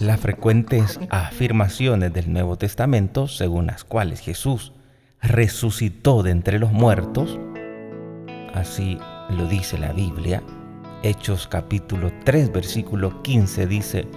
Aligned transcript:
Las 0.00 0.20
frecuentes 0.20 0.98
afirmaciones 1.10 2.12
del 2.12 2.32
Nuevo 2.32 2.56
Testamento, 2.56 3.28
según 3.28 3.66
las 3.66 3.84
cuales 3.84 4.20
Jesús 4.20 4.72
resucitó 5.20 6.22
de 6.22 6.30
entre 6.30 6.58
los 6.58 6.72
muertos, 6.72 7.38
así 8.54 8.98
lo 9.30 9.46
dice 9.46 9.78
la 9.78 9.92
Biblia, 9.92 10.42
Hechos 11.02 11.46
capítulo 11.46 12.10
3 12.24 12.52
versículo 12.52 13.22
15 13.22 13.66
dice, 13.66 14.08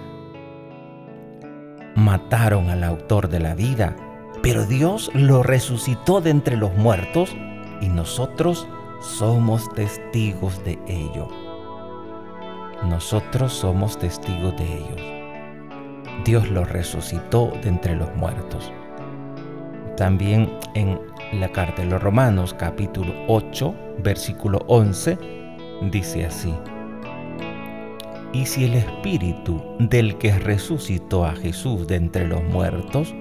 mataron 1.96 2.70
al 2.70 2.82
autor 2.84 3.28
de 3.28 3.40
la 3.40 3.54
vida, 3.54 3.94
pero 4.42 4.64
Dios 4.64 5.10
lo 5.14 5.42
resucitó 5.42 6.20
de 6.20 6.30
entre 6.30 6.56
los 6.56 6.74
muertos 6.76 7.36
y 7.80 7.88
nosotros 7.88 8.66
somos 9.00 9.72
testigos 9.74 10.64
de 10.64 10.78
ello. 10.86 11.49
Nosotros 12.84 13.52
somos 13.52 13.98
testigos 13.98 14.56
de 14.56 14.64
ellos. 14.64 15.00
Dios 16.24 16.48
lo 16.48 16.64
resucitó 16.64 17.52
de 17.62 17.68
entre 17.68 17.94
los 17.94 18.14
muertos. 18.16 18.72
También 19.98 20.50
en 20.74 20.98
la 21.34 21.50
carta 21.52 21.82
de 21.82 21.88
los 21.88 22.02
Romanos 22.02 22.54
capítulo 22.54 23.12
8 23.28 23.74
versículo 24.02 24.64
11 24.66 25.18
dice 25.90 26.24
así. 26.24 26.54
Y 28.32 28.46
si 28.46 28.64
el 28.64 28.74
Espíritu 28.74 29.62
del 29.78 30.16
que 30.16 30.32
resucitó 30.38 31.26
a 31.26 31.34
Jesús 31.34 31.86
de 31.86 31.96
entre 31.96 32.26
los 32.26 32.42
muertos 32.44 33.14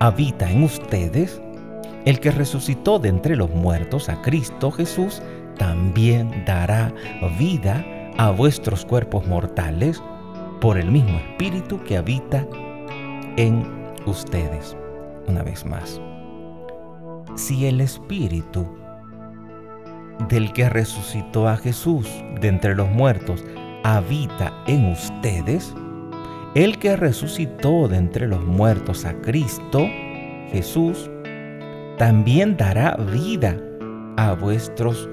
habita 0.00 0.50
en 0.50 0.64
ustedes, 0.64 1.40
el 2.06 2.18
que 2.18 2.32
resucitó 2.32 2.98
de 2.98 3.10
entre 3.10 3.36
los 3.36 3.50
muertos 3.50 4.08
a 4.08 4.20
Cristo 4.20 4.72
Jesús 4.72 5.22
también 5.58 6.44
dará 6.44 6.92
vida 7.38 7.84
a 8.20 8.28
vuestros 8.28 8.84
cuerpos 8.84 9.26
mortales 9.26 10.02
por 10.60 10.76
el 10.76 10.90
mismo 10.90 11.16
Espíritu 11.16 11.82
que 11.84 11.96
habita 11.96 12.46
en 13.38 13.66
ustedes. 14.04 14.76
Una 15.26 15.42
vez 15.42 15.64
más, 15.64 15.98
si 17.34 17.64
el 17.64 17.80
Espíritu 17.80 18.68
del 20.28 20.52
que 20.52 20.68
resucitó 20.68 21.48
a 21.48 21.56
Jesús 21.56 22.06
de 22.42 22.48
entre 22.48 22.74
los 22.74 22.90
muertos 22.90 23.42
habita 23.84 24.52
en 24.66 24.92
ustedes, 24.92 25.74
el 26.54 26.78
que 26.78 26.96
resucitó 26.96 27.88
de 27.88 27.96
entre 27.96 28.28
los 28.28 28.44
muertos 28.44 29.06
a 29.06 29.14
Cristo, 29.22 29.88
Jesús, 30.52 31.10
también 31.96 32.58
dará 32.58 32.96
vida 32.96 33.56
a 34.18 34.34
vuestros, 34.34 35.08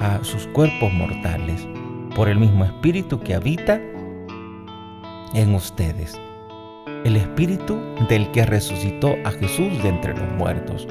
a 0.00 0.24
sus 0.24 0.46
cuerpos 0.46 0.90
mortales, 0.94 1.68
por 2.14 2.28
el 2.28 2.38
mismo 2.38 2.64
Espíritu 2.64 3.20
que 3.20 3.34
habita 3.34 3.80
en 5.34 5.54
ustedes. 5.54 6.18
El 7.04 7.16
Espíritu 7.16 7.78
del 8.08 8.30
que 8.32 8.44
resucitó 8.44 9.14
a 9.24 9.30
Jesús 9.30 9.82
de 9.82 9.88
entre 9.88 10.14
los 10.14 10.28
muertos. 10.36 10.86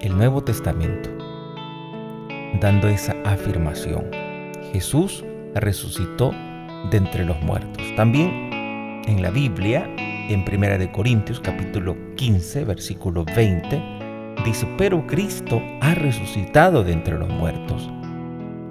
El 0.00 0.16
Nuevo 0.16 0.42
Testamento, 0.42 1.10
dando 2.60 2.88
esa 2.88 3.14
afirmación. 3.24 4.10
Jesús 4.72 5.24
resucitó 5.54 6.32
de 6.90 6.98
entre 6.98 7.24
los 7.24 7.40
muertos. 7.42 7.82
También 7.96 9.02
en 9.06 9.22
la 9.22 9.30
Biblia, 9.30 9.88
en 10.28 10.44
1 10.46 10.78
de 10.78 10.92
Corintios 10.92 11.40
capítulo 11.40 11.96
15, 12.16 12.64
versículo 12.64 13.24
20, 13.24 13.82
dice, 14.44 14.68
pero 14.76 15.06
Cristo 15.06 15.62
ha 15.80 15.94
resucitado 15.94 16.84
de 16.84 16.92
entre 16.92 17.18
los 17.18 17.28
muertos 17.28 17.90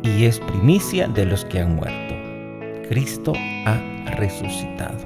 y 0.05 0.25
es 0.25 0.39
primicia 0.39 1.07
de 1.07 1.25
los 1.25 1.43
que 1.45 1.59
han 1.59 1.75
muerto. 1.75 2.15
Cristo 2.87 3.33
ha 3.65 3.77
resucitado 4.17 4.99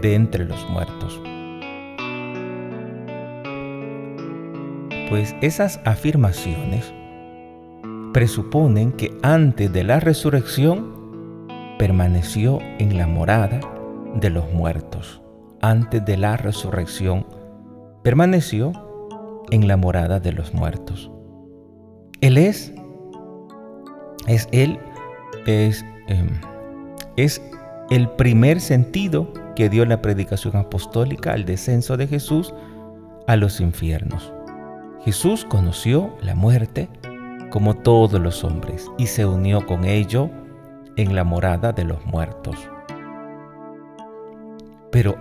de 0.00 0.14
entre 0.14 0.44
los 0.44 0.68
muertos. 0.70 1.20
Pues 5.08 5.34
esas 5.40 5.80
afirmaciones 5.84 6.94
presuponen 8.12 8.92
que 8.92 9.12
antes 9.22 9.72
de 9.72 9.82
la 9.82 9.98
resurrección 9.98 11.46
permaneció 11.78 12.60
en 12.78 12.96
la 12.96 13.08
morada 13.08 13.60
de 14.14 14.30
los 14.30 14.52
muertos. 14.52 15.20
Antes 15.60 16.04
de 16.04 16.16
la 16.16 16.36
resurrección, 16.36 17.26
permaneció 18.02 18.72
en 19.50 19.66
la 19.66 19.76
morada 19.76 20.20
de 20.20 20.32
los 20.32 20.54
muertos. 20.54 21.10
Él 22.20 22.38
es, 22.38 22.72
es 24.30 24.48
Él, 24.52 24.78
es, 25.46 25.84
em, 26.06 26.28
es 27.16 27.42
el 27.90 28.08
primer 28.10 28.60
sentido 28.60 29.32
que 29.56 29.68
dio 29.68 29.84
la 29.84 30.00
predicación 30.00 30.56
apostólica 30.56 31.32
al 31.32 31.44
descenso 31.44 31.96
de 31.96 32.06
Jesús 32.06 32.54
a 33.26 33.36
los 33.36 33.60
infiernos. 33.60 34.32
Jesús 35.04 35.44
conoció 35.44 36.16
la 36.22 36.34
muerte 36.34 36.88
como 37.50 37.74
todos 37.74 38.20
los 38.20 38.44
hombres 38.44 38.86
y 38.98 39.06
se 39.06 39.26
unió 39.26 39.66
con 39.66 39.84
ello 39.84 40.30
en 40.96 41.16
la 41.16 41.24
morada 41.24 41.72
de 41.72 41.84
los 41.84 42.04
muertos. 42.06 42.56
Pero 44.92 45.16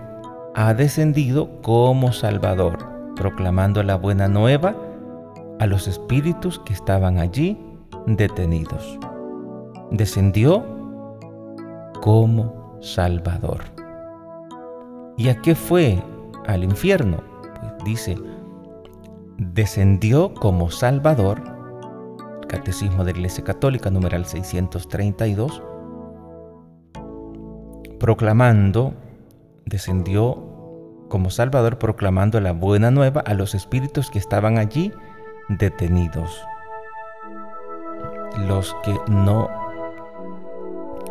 ha 0.56 0.74
descendido 0.74 1.62
como 1.62 2.12
Salvador, 2.12 2.78
proclamando 3.16 3.82
la 3.84 3.96
buena 3.96 4.28
nueva 4.28 4.76
a 5.60 5.66
los 5.66 5.88
espíritus 5.88 6.60
que 6.60 6.74
estaban 6.74 7.18
allí 7.18 7.69
detenidos. 8.06 9.00
Descendió 9.92 10.64
como 12.02 12.78
Salvador. 12.82 13.62
¿Y 15.18 15.30
a 15.30 15.42
qué 15.42 15.56
fue? 15.56 16.02
Al 16.48 16.64
infierno. 16.64 17.18
Pues 17.60 17.74
dice, 17.84 18.18
descendió 19.38 20.34
como 20.34 20.70
Salvador 20.72 21.42
Catecismo 22.50 23.06
de 23.06 23.14
la 23.14 23.20
Iglesia 23.20 23.44
Católica, 23.44 23.92
numeral 23.92 24.26
632, 24.26 25.62
proclamando, 28.00 28.94
descendió 29.66 30.50
como 31.10 31.30
Salvador 31.30 31.78
proclamando 31.78 32.42
la 32.42 32.52
buena 32.54 32.92
nueva 32.92 33.22
a 33.22 33.36
los 33.36 33.54
espíritus 33.54 34.10
que 34.10 34.18
estaban 34.20 34.58
allí 34.58 34.92
detenidos, 35.48 36.42
los 38.38 38.76
que 38.84 38.96
no 39.08 39.50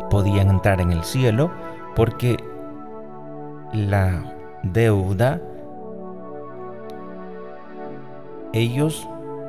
podían 0.09 0.49
entrar 0.49 0.81
en 0.81 0.91
el 0.91 1.03
cielo 1.03 1.51
porque 1.95 2.37
la 3.73 4.33
deuda 4.63 5.41
ellos 8.53 9.07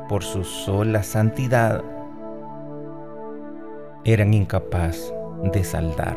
por 0.09 0.25
su 0.25 0.45
sola 0.45 1.03
santidad, 1.03 1.83
eran 4.05 4.35
incapaz 4.35 5.13
de 5.53 5.63
saldar. 5.63 6.17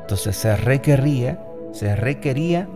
Entonces 0.00 0.36
se 0.36 0.56
requería, 0.56 1.44
se 1.72 1.94
requería 1.94 2.68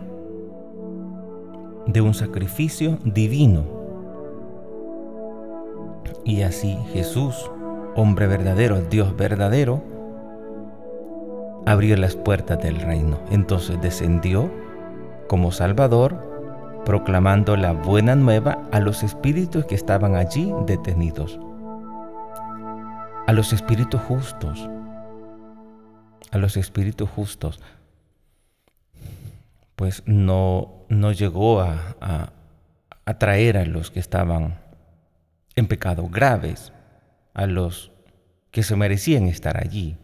de 1.87 2.01
un 2.01 2.13
sacrificio 2.13 2.99
divino. 3.03 3.63
Y 6.23 6.43
así 6.43 6.77
Jesús, 6.93 7.49
hombre 7.99 8.27
verdadero, 8.27 8.81
Dios 8.81 9.15
verdadero, 9.17 9.83
abrió 11.65 11.97
las 11.97 12.15
puertas 12.15 12.57
del 12.63 12.79
reino. 12.79 13.19
Entonces 13.29 13.79
descendió 13.81 14.49
como 15.27 15.51
Salvador 15.51 16.81
proclamando 16.85 17.57
la 17.57 17.73
buena 17.73 18.15
nueva 18.15 18.69
a 18.71 18.79
los 18.79 19.03
espíritus 19.03 19.65
que 19.65 19.75
estaban 19.75 20.15
allí 20.15 20.51
detenidos, 20.65 21.39
a 23.27 23.33
los 23.33 23.51
espíritus 23.51 23.99
justos, 24.01 24.69
a 26.31 26.37
los 26.37 26.55
espíritus 26.55 27.09
justos, 27.09 27.59
pues 29.75 30.03
no, 30.05 30.85
no 30.87 31.11
llegó 31.11 31.59
a, 31.59 31.95
a, 31.99 32.31
a 33.05 33.11
a 33.11 33.65
los 33.65 33.91
que 33.91 33.99
estaban 33.99 34.59
en 35.55 35.67
pecados 35.67 36.09
graves, 36.09 36.71
a 37.33 37.45
los 37.45 37.91
que 38.51 38.63
se 38.63 38.75
merecían 38.75 39.27
estar 39.27 39.57
allí, 39.57 39.97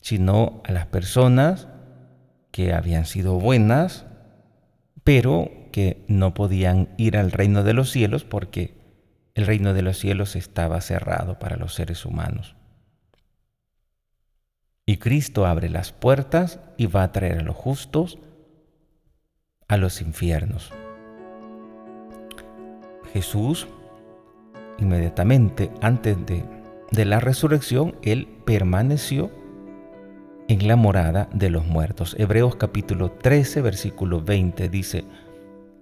sino 0.00 0.62
a 0.64 0.72
las 0.72 0.86
personas 0.86 1.68
que 2.50 2.72
habían 2.72 3.06
sido 3.06 3.38
buenas, 3.38 4.06
pero 5.02 5.50
que 5.72 6.04
no 6.08 6.34
podían 6.34 6.88
ir 6.96 7.16
al 7.16 7.32
reino 7.32 7.62
de 7.62 7.72
los 7.72 7.90
cielos 7.90 8.24
porque 8.24 8.74
el 9.34 9.46
reino 9.46 9.74
de 9.74 9.82
los 9.82 9.98
cielos 9.98 10.36
estaba 10.36 10.80
cerrado 10.80 11.38
para 11.38 11.56
los 11.56 11.74
seres 11.74 12.04
humanos. 12.04 12.54
Y 14.86 14.98
Cristo 14.98 15.46
abre 15.46 15.68
las 15.68 15.92
puertas 15.92 16.60
y 16.76 16.86
va 16.86 17.02
a 17.02 17.12
traer 17.12 17.38
a 17.38 17.42
los 17.42 17.56
justos 17.56 18.18
a 19.66 19.76
los 19.76 20.00
infiernos. 20.00 20.72
Jesús, 23.12 23.66
inmediatamente 24.78 25.70
antes 25.80 26.24
de, 26.26 26.44
de 26.94 27.04
la 27.04 27.20
resurrección, 27.20 27.96
Él 28.02 28.28
permaneció 28.44 29.30
en 30.48 30.68
la 30.68 30.76
morada 30.76 31.28
de 31.32 31.50
los 31.50 31.66
muertos. 31.66 32.14
Hebreos 32.18 32.56
capítulo 32.56 33.10
13, 33.10 33.62
versículo 33.62 34.22
20 34.22 34.68
dice 34.68 35.04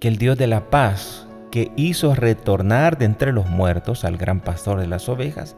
que 0.00 0.08
el 0.08 0.16
Dios 0.16 0.38
de 0.38 0.46
la 0.46 0.70
paz, 0.70 1.26
que 1.50 1.70
hizo 1.76 2.14
retornar 2.14 2.98
de 2.98 3.04
entre 3.04 3.32
los 3.32 3.48
muertos 3.48 4.04
al 4.04 4.16
gran 4.16 4.40
pastor 4.40 4.80
de 4.80 4.86
las 4.86 5.08
ovejas, 5.08 5.56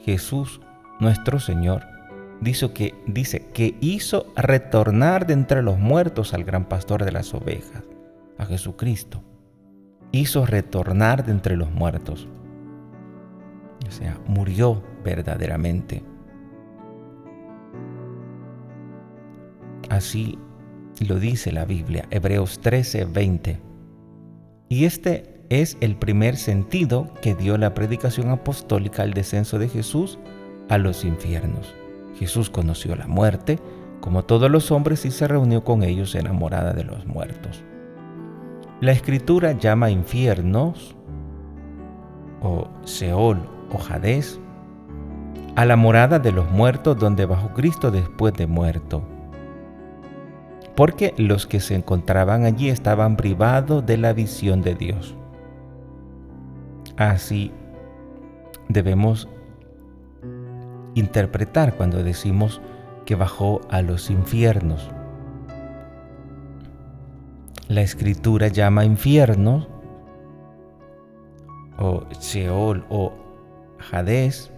Jesús 0.00 0.60
nuestro 1.00 1.38
Señor, 1.38 1.84
dice 2.40 2.72
que, 2.72 2.94
dice 3.06 3.46
que 3.52 3.76
hizo 3.80 4.32
retornar 4.36 5.26
de 5.26 5.34
entre 5.34 5.62
los 5.62 5.78
muertos 5.78 6.34
al 6.34 6.44
gran 6.44 6.64
pastor 6.64 7.04
de 7.04 7.12
las 7.12 7.34
ovejas, 7.34 7.84
a 8.38 8.46
Jesucristo. 8.46 9.22
Hizo 10.12 10.46
retornar 10.46 11.26
de 11.26 11.32
entre 11.32 11.56
los 11.56 11.70
muertos. 11.70 12.26
O 13.88 13.90
sea, 13.90 14.18
murió 14.26 14.82
verdaderamente. 15.02 16.02
Así 19.88 20.38
lo 21.06 21.18
dice 21.18 21.52
la 21.52 21.64
Biblia, 21.64 22.06
Hebreos 22.10 22.60
13, 22.60 23.06
20. 23.06 23.60
Y 24.68 24.84
este 24.84 25.40
es 25.48 25.78
el 25.80 25.96
primer 25.96 26.36
sentido 26.36 27.14
que 27.22 27.34
dio 27.34 27.56
la 27.56 27.72
predicación 27.72 28.28
apostólica 28.28 29.02
al 29.02 29.14
descenso 29.14 29.58
de 29.58 29.68
Jesús 29.68 30.18
a 30.68 30.76
los 30.76 31.04
infiernos. 31.04 31.74
Jesús 32.18 32.50
conoció 32.50 32.94
la 32.94 33.06
muerte, 33.06 33.58
como 34.02 34.24
todos 34.24 34.50
los 34.50 34.70
hombres, 34.70 35.06
y 35.06 35.10
se 35.10 35.26
reunió 35.26 35.64
con 35.64 35.82
ellos 35.82 36.14
en 36.14 36.24
la 36.24 36.32
morada 36.32 36.74
de 36.74 36.84
los 36.84 37.06
muertos. 37.06 37.64
La 38.82 38.92
escritura 38.92 39.52
llama 39.52 39.90
infiernos, 39.90 40.94
o 42.42 42.68
Seol 42.84 43.57
o 43.70 43.78
a 45.56 45.64
la 45.64 45.76
morada 45.76 46.18
de 46.18 46.32
los 46.32 46.50
muertos 46.50 46.98
donde 46.98 47.26
bajó 47.26 47.48
Cristo 47.54 47.90
después 47.90 48.34
de 48.34 48.46
muerto 48.46 49.02
porque 50.78 51.12
los 51.16 51.48
que 51.48 51.58
se 51.58 51.74
encontraban 51.74 52.44
allí 52.44 52.68
estaban 52.68 53.16
privados 53.16 53.84
de 53.84 53.96
la 53.96 54.12
visión 54.12 54.62
de 54.62 54.76
Dios. 54.76 55.16
Así 56.96 57.50
debemos 58.68 59.28
interpretar 60.94 61.74
cuando 61.74 62.04
decimos 62.04 62.60
que 63.06 63.16
bajó 63.16 63.60
a 63.70 63.82
los 63.82 64.08
infiernos. 64.08 64.88
La 67.66 67.80
escritura 67.80 68.46
llama 68.46 68.84
infierno 68.84 69.66
o 71.76 72.04
Sheol 72.20 72.86
o 72.88 73.12
Hades 73.90 74.52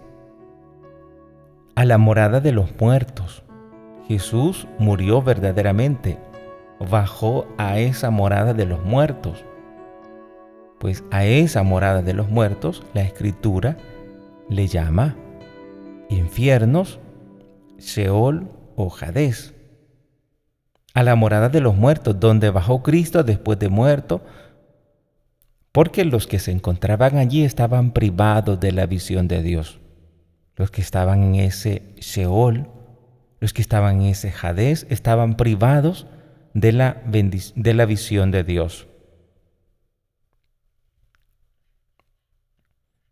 a 1.75 1.85
la 1.85 1.97
morada 1.97 2.41
de 2.41 2.51
los 2.51 2.79
muertos. 2.79 3.43
Jesús 4.07 4.67
murió 4.77 5.21
verdaderamente, 5.21 6.19
bajó 6.79 7.47
a 7.57 7.79
esa 7.79 8.09
morada 8.09 8.53
de 8.53 8.65
los 8.65 8.83
muertos. 8.83 9.45
Pues 10.79 11.03
a 11.11 11.25
esa 11.25 11.63
morada 11.63 12.01
de 12.01 12.13
los 12.13 12.29
muertos 12.29 12.83
la 12.93 13.01
escritura 13.01 13.77
le 14.49 14.67
llama 14.67 15.15
infiernos, 16.09 16.99
Seol 17.77 18.49
o 18.75 18.93
Hades. 18.99 19.53
A 20.93 21.03
la 21.03 21.15
morada 21.15 21.47
de 21.47 21.61
los 21.61 21.75
muertos, 21.75 22.19
donde 22.19 22.49
bajó 22.49 22.83
Cristo 22.83 23.23
después 23.23 23.57
de 23.59 23.69
muerto, 23.69 24.21
porque 25.71 26.05
los 26.05 26.27
que 26.27 26.39
se 26.39 26.51
encontraban 26.51 27.17
allí 27.17 27.43
estaban 27.43 27.91
privados 27.91 28.59
de 28.59 28.71
la 28.71 28.85
visión 28.85 29.27
de 29.27 29.41
Dios. 29.41 29.79
Los 30.55 30.71
que 30.71 30.81
estaban 30.81 31.23
en 31.23 31.35
ese 31.35 31.95
Seol 31.99 32.67
los 33.41 33.53
que 33.53 33.63
estaban 33.63 34.01
en 34.01 34.07
ese 34.07 34.31
Hades 34.41 34.85
estaban 34.89 35.35
privados 35.35 36.05
de 36.53 36.71
la, 36.71 37.01
de 37.05 37.73
la 37.73 37.85
visión 37.85 38.29
de 38.29 38.43
Dios. 38.43 38.87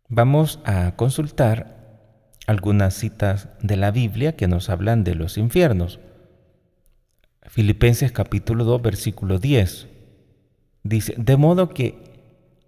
Vamos 0.08 0.60
a 0.64 0.94
consultar 0.94 2.30
algunas 2.46 2.94
citas 2.94 3.48
de 3.60 3.76
la 3.76 3.90
Biblia 3.90 4.36
que 4.36 4.46
nos 4.46 4.70
hablan 4.70 5.02
de 5.02 5.16
los 5.16 5.36
infiernos. 5.36 5.98
Filipenses 7.42 8.12
capítulo 8.12 8.64
2, 8.64 8.82
versículo 8.82 9.38
10. 9.40 9.88
Dice, 10.84 11.14
de 11.16 11.36
modo 11.36 11.70
que 11.70 12.09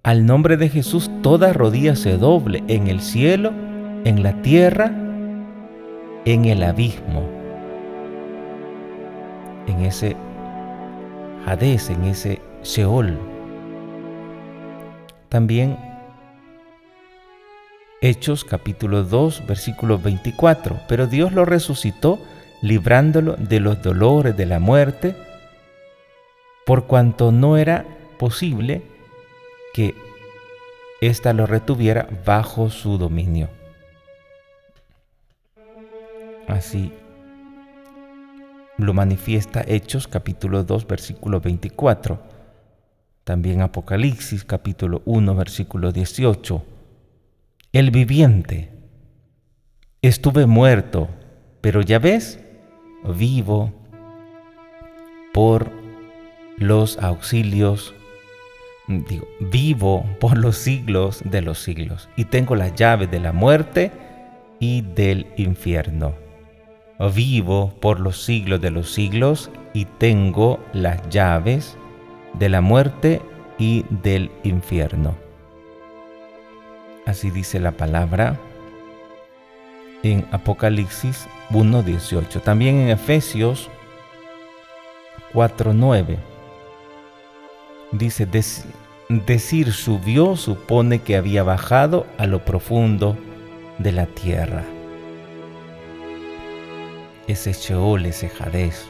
al 0.02 0.26
nombre 0.26 0.56
de 0.56 0.68
Jesús 0.68 1.10
toda 1.22 1.52
rodilla 1.52 1.96
se 1.96 2.16
doble 2.16 2.64
en 2.68 2.88
el 2.88 3.00
cielo, 3.00 3.52
en 4.04 4.22
la 4.22 4.42
tierra, 4.42 4.90
en 6.24 6.44
el 6.44 6.62
abismo 6.62 7.42
en 9.66 9.80
ese 9.84 10.16
Hades, 11.46 11.90
en 11.90 12.04
ese 12.04 12.40
Sheol. 12.62 13.18
También 15.28 15.76
Hechos 18.00 18.44
capítulo 18.44 19.04
2, 19.04 19.46
versículo 19.46 19.98
24. 19.98 20.80
Pero 20.88 21.06
Dios 21.06 21.32
lo 21.32 21.44
resucitó 21.44 22.18
librándolo 22.60 23.36
de 23.36 23.60
los 23.60 23.82
dolores 23.82 24.36
de 24.36 24.46
la 24.46 24.58
muerte, 24.58 25.16
por 26.66 26.86
cuanto 26.86 27.32
no 27.32 27.56
era 27.56 27.84
posible 28.18 28.82
que 29.72 29.94
ésta 31.00 31.32
lo 31.32 31.46
retuviera 31.46 32.08
bajo 32.24 32.70
su 32.70 32.98
dominio. 32.98 33.48
Así 36.48 36.92
lo 38.78 38.94
manifiesta 38.94 39.64
Hechos 39.66 40.08
capítulo 40.08 40.64
2 40.64 40.86
versículo 40.86 41.40
24. 41.40 42.20
También 43.24 43.62
Apocalipsis 43.62 44.44
capítulo 44.44 45.02
1 45.04 45.34
versículo 45.34 45.92
18. 45.92 46.64
El 47.72 47.90
viviente. 47.90 48.70
Estuve 50.02 50.46
muerto, 50.46 51.08
pero 51.60 51.80
ya 51.80 52.00
ves, 52.00 52.40
vivo 53.04 53.72
por 55.32 55.70
los 56.56 56.98
auxilios, 56.98 57.94
vivo 59.40 60.04
por 60.20 60.38
los 60.38 60.56
siglos 60.56 61.22
de 61.24 61.42
los 61.42 61.58
siglos 61.58 62.08
y 62.16 62.24
tengo 62.26 62.56
las 62.56 62.74
llaves 62.74 63.10
de 63.10 63.20
la 63.20 63.32
muerte 63.32 63.90
y 64.60 64.82
del 64.82 65.26
infierno 65.36 66.14
vivo 67.10 67.72
por 67.80 68.00
los 68.00 68.22
siglos 68.22 68.60
de 68.60 68.70
los 68.70 68.90
siglos 68.90 69.50
y 69.72 69.86
tengo 69.86 70.60
las 70.72 71.08
llaves 71.08 71.76
de 72.34 72.48
la 72.48 72.60
muerte 72.60 73.20
y 73.58 73.84
del 73.90 74.30
infierno. 74.44 75.16
Así 77.06 77.30
dice 77.30 77.58
la 77.58 77.72
palabra 77.72 78.38
en 80.02 80.26
Apocalipsis 80.30 81.26
1.18. 81.50 82.42
También 82.42 82.76
en 82.76 82.90
Efesios 82.90 83.68
4.9. 85.32 86.18
Dice, 87.92 88.26
decir 89.20 89.72
subió 89.72 90.36
supone 90.36 91.00
que 91.00 91.16
había 91.16 91.42
bajado 91.42 92.06
a 92.18 92.26
lo 92.26 92.44
profundo 92.44 93.16
de 93.78 93.92
la 93.92 94.06
tierra 94.06 94.64
ese 97.26 97.52
Sheol, 97.52 98.06
ese 98.06 98.30
Hades. 98.38 98.86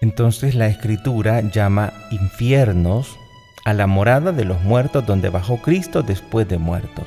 Entonces 0.00 0.54
la 0.54 0.68
escritura 0.68 1.40
llama 1.40 1.92
infiernos 2.10 3.16
a 3.64 3.74
la 3.74 3.86
morada 3.86 4.32
de 4.32 4.44
los 4.44 4.62
muertos 4.62 5.04
donde 5.04 5.28
bajó 5.28 5.58
Cristo 5.58 6.02
después 6.02 6.48
de 6.48 6.58
muertos. 6.58 7.06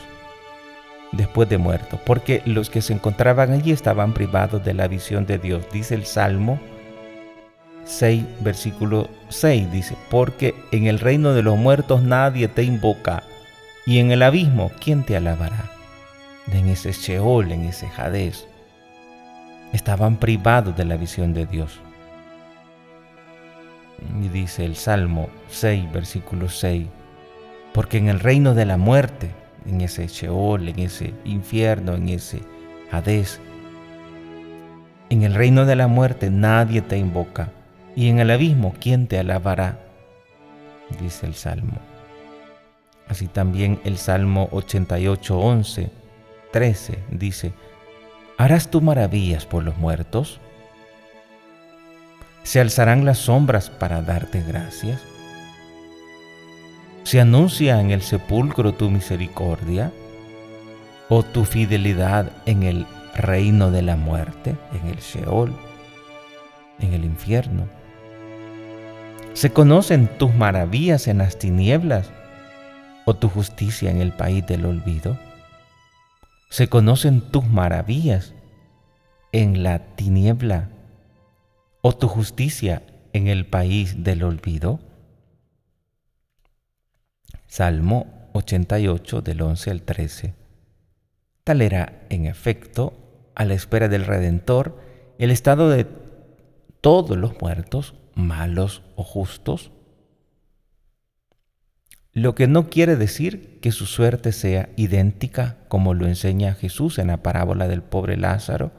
Después 1.12 1.50
de 1.50 1.58
muertos, 1.58 2.00
porque 2.06 2.42
los 2.46 2.70
que 2.70 2.82
se 2.82 2.94
encontraban 2.94 3.52
allí 3.52 3.72
estaban 3.72 4.14
privados 4.14 4.64
de 4.64 4.74
la 4.74 4.88
visión 4.88 5.26
de 5.26 5.38
Dios. 5.38 5.66
Dice 5.74 5.94
el 5.94 6.06
Salmo 6.06 6.58
6, 7.92 8.24
versículo 8.40 9.10
6, 9.28 9.70
dice, 9.70 9.98
porque 10.10 10.56
en 10.72 10.88
el 10.88 10.98
reino 10.98 11.34
de 11.34 11.44
los 11.44 11.58
muertos 11.58 12.02
nadie 12.02 12.48
te 12.48 12.64
invoca, 12.64 13.24
y 13.86 14.00
en 14.00 14.12
el 14.12 14.24
abismo, 14.24 14.72
¿quién 14.80 15.04
te 15.04 15.18
alabará? 15.18 15.70
En 16.54 16.70
ese 16.70 16.94
Sheol, 16.94 17.52
en 17.52 17.66
ese 17.66 17.90
Hades 17.98 18.48
estaban 19.74 20.16
privados 20.16 20.76
de 20.78 20.86
la 20.86 20.96
visión 20.96 21.34
de 21.34 21.46
Dios. 21.46 21.82
Y 24.22 24.30
dice 24.30 24.64
el 24.64 24.78
Salmo 24.78 25.28
6, 25.50 25.92
versículo 25.92 26.48
6, 26.48 26.88
porque 27.74 27.98
en 27.98 28.08
el 28.08 28.22
reino 28.22 28.54
de 28.54 28.66
la 28.66 28.78
muerte, 28.78 29.32
en 29.68 29.82
ese 29.82 30.08
Sheol, 30.08 30.70
en 30.70 30.80
ese 30.80 31.14
infierno, 31.26 31.96
en 31.96 32.08
ese 32.08 32.42
Hades, 32.90 33.42
en 35.10 35.24
el 35.24 35.34
reino 35.34 35.66
de 35.66 35.76
la 35.76 35.88
muerte 35.88 36.30
nadie 36.30 36.82
te 36.82 36.98
invoca, 36.98 37.52
y 37.96 38.10
en 38.10 38.20
el 38.20 38.32
abismo, 38.32 38.74
¿quién 38.80 39.08
te 39.08 39.20
alabará? 39.20 39.80
Dice 41.00 41.26
el 41.26 41.36
Salmo. 41.36 41.78
Así 43.08 43.28
también 43.28 43.80
el 43.84 43.98
Salmo 43.98 44.48
88, 44.52 45.38
11, 45.38 45.92
13 46.52 47.00
dice, 47.12 47.54
¿harás 48.38 48.70
tú 48.70 48.82
maravillas 48.82 49.46
por 49.46 49.64
los 49.64 49.78
muertos? 49.78 50.40
¿Se 52.44 52.60
alzarán 52.60 53.06
las 53.06 53.20
sombras 53.20 53.70
para 53.70 54.02
darte 54.02 54.42
gracias? 54.42 55.02
¿Se 57.04 57.20
anuncia 57.20 57.80
en 57.80 57.92
el 57.92 58.02
sepulcro 58.02 58.74
tu 58.74 58.90
misericordia 58.90 59.92
o 61.10 61.24
tu 61.24 61.46
fidelidad 61.46 62.32
en 62.46 62.64
el 62.64 62.86
reino 63.16 63.72
de 63.72 63.82
la 63.82 63.98
muerte, 63.98 64.56
en 64.72 64.88
el 64.90 65.00
Sheol, 65.00 65.54
en 66.80 66.94
el 66.94 67.04
infierno? 67.04 67.81
¿Se 69.34 69.52
conocen 69.52 70.08
tus 70.18 70.34
maravillas 70.36 71.08
en 71.08 71.18
las 71.18 71.40
tinieblas 71.40 72.12
o 73.06 73.16
tu 73.16 73.30
justicia 73.30 73.90
en 73.90 74.02
el 74.02 74.12
país 74.12 74.46
del 74.46 74.66
olvido? 74.66 75.18
¿Se 76.50 76.68
conocen 76.68 77.22
tus 77.22 77.48
maravillas 77.48 78.34
en 79.32 79.64
la 79.64 79.96
tiniebla 79.96 80.70
o 81.82 81.94
tu 81.94 82.10
justicia 82.10 82.84
en 83.14 83.28
el 83.28 83.46
país 83.46 84.04
del 84.04 84.24
olvido? 84.24 84.80
Salmo 87.48 88.30
88 88.34 89.22
del 89.22 89.42
11 89.42 89.72
al 89.72 89.82
13. 89.82 90.34
Tal 91.46 91.62
era, 91.62 92.04
en 92.10 92.26
efecto, 92.26 92.94
a 93.34 93.46
la 93.46 93.54
espera 93.54 93.88
del 93.88 94.06
Redentor, 94.06 94.78
el 95.18 95.32
estado 95.32 95.70
de 95.70 96.01
todos 96.82 97.18
los 97.18 97.40
muertos, 97.40 97.96
malos 98.16 98.82
o 98.96 99.04
justos, 99.04 99.72
lo 102.14 102.36
que 102.36 102.48
no 102.48 102.70
quiere 102.70 102.98
decir 102.98 103.60
que 103.62 103.72
su 103.72 103.86
suerte 103.86 104.34
sea 104.34 104.70
idéntica 104.76 105.58
como 105.70 105.94
lo 105.94 106.08
enseña 106.08 106.56
Jesús 106.56 107.00
en 107.00 107.08
la 107.08 107.24
parábola 107.24 107.70
del 107.70 107.84
pobre 107.84 108.18
Lázaro 108.18 108.72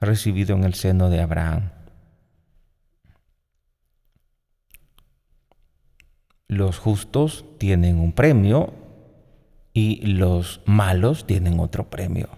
recibido 0.00 0.54
en 0.54 0.62
el 0.62 0.74
seno 0.74 1.10
de 1.10 1.20
Abraham. 1.20 1.72
Los 6.46 6.78
justos 6.78 7.44
tienen 7.58 7.98
un 7.98 8.12
premio 8.12 8.74
y 9.72 10.06
los 10.06 10.60
malos 10.66 11.26
tienen 11.26 11.58
otro 11.58 11.90
premio. 11.90 12.28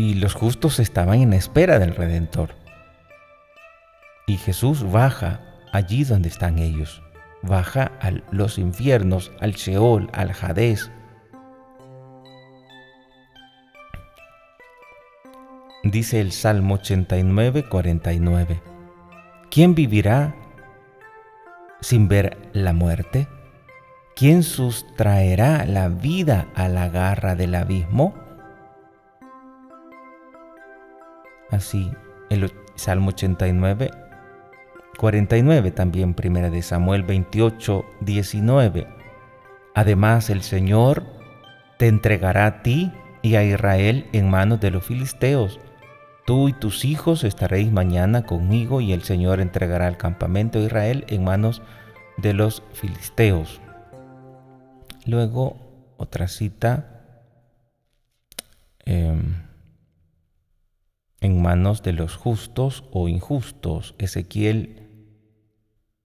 Y 0.00 0.14
los 0.14 0.32
justos 0.32 0.78
estaban 0.80 1.20
en 1.20 1.34
espera 1.34 1.78
del 1.78 1.94
Redentor. 1.94 2.54
Y 4.26 4.38
Jesús 4.38 4.90
baja 4.90 5.40
allí 5.72 6.04
donde 6.04 6.30
están 6.30 6.58
ellos. 6.58 7.02
Baja 7.42 7.92
a 8.00 8.10
los 8.30 8.56
infiernos, 8.56 9.30
al 9.40 9.52
Sheol, 9.52 10.08
al 10.14 10.30
Hades. 10.30 10.90
Dice 15.84 16.22
el 16.22 16.32
Salmo 16.32 16.76
89, 16.76 17.68
49. 17.68 18.62
¿Quién 19.50 19.74
vivirá 19.74 20.34
sin 21.82 22.08
ver 22.08 22.38
la 22.54 22.72
muerte? 22.72 23.28
¿Quién 24.16 24.44
sustraerá 24.44 25.66
la 25.66 25.88
vida 25.90 26.48
a 26.54 26.68
la 26.68 26.88
garra 26.88 27.34
del 27.34 27.54
abismo? 27.54 28.19
Así, 31.50 31.90
el 32.28 32.52
Salmo 32.74 33.10
89, 33.10 33.90
49 34.96 35.70
también, 35.72 36.14
primera 36.14 36.50
de 36.50 36.62
Samuel 36.62 37.02
28, 37.02 37.84
19. 38.00 38.86
Además, 39.74 40.30
el 40.30 40.42
Señor 40.42 41.04
te 41.78 41.88
entregará 41.88 42.46
a 42.46 42.62
ti 42.62 42.92
y 43.22 43.34
a 43.34 43.44
Israel 43.44 44.06
en 44.12 44.30
manos 44.30 44.60
de 44.60 44.70
los 44.70 44.84
filisteos 44.84 45.60
Tú 46.30 46.48
y 46.48 46.52
tus 46.52 46.84
hijos 46.84 47.24
estaréis 47.24 47.72
mañana 47.72 48.24
conmigo 48.24 48.80
y 48.80 48.92
el 48.92 49.02
Señor 49.02 49.40
entregará 49.40 49.88
el 49.88 49.96
campamento 49.96 50.60
de 50.60 50.66
Israel 50.66 51.04
en 51.08 51.24
manos 51.24 51.60
de 52.18 52.34
los 52.34 52.62
filisteos. 52.72 53.60
Luego, 55.06 55.56
otra 55.96 56.28
cita. 56.28 57.02
Em, 58.84 59.42
en 61.20 61.42
manos 61.42 61.82
de 61.82 61.92
los 61.92 62.16
justos 62.16 62.84
o 62.92 63.08
injustos. 63.08 63.94
Ezequiel 63.98 64.88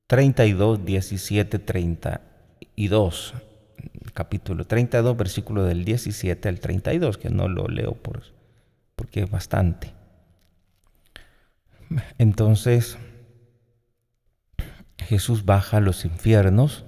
32, 0.08 0.86
17, 0.86 1.60
32. 1.60 3.34
Capítulo 4.14 4.66
32, 4.66 5.18
versículo 5.18 5.64
del 5.64 5.84
17 5.84 6.48
al 6.48 6.60
32, 6.60 7.18
que 7.18 7.30
no 7.30 7.48
lo 7.48 7.68
leo 7.68 7.94
por, 7.94 8.24
porque 8.96 9.24
es 9.24 9.30
bastante. 9.30 9.94
Entonces 12.18 12.98
Jesús 14.98 15.46
baja 15.46 15.78
a 15.78 15.82
los 15.82 16.06
infiernos 16.06 16.86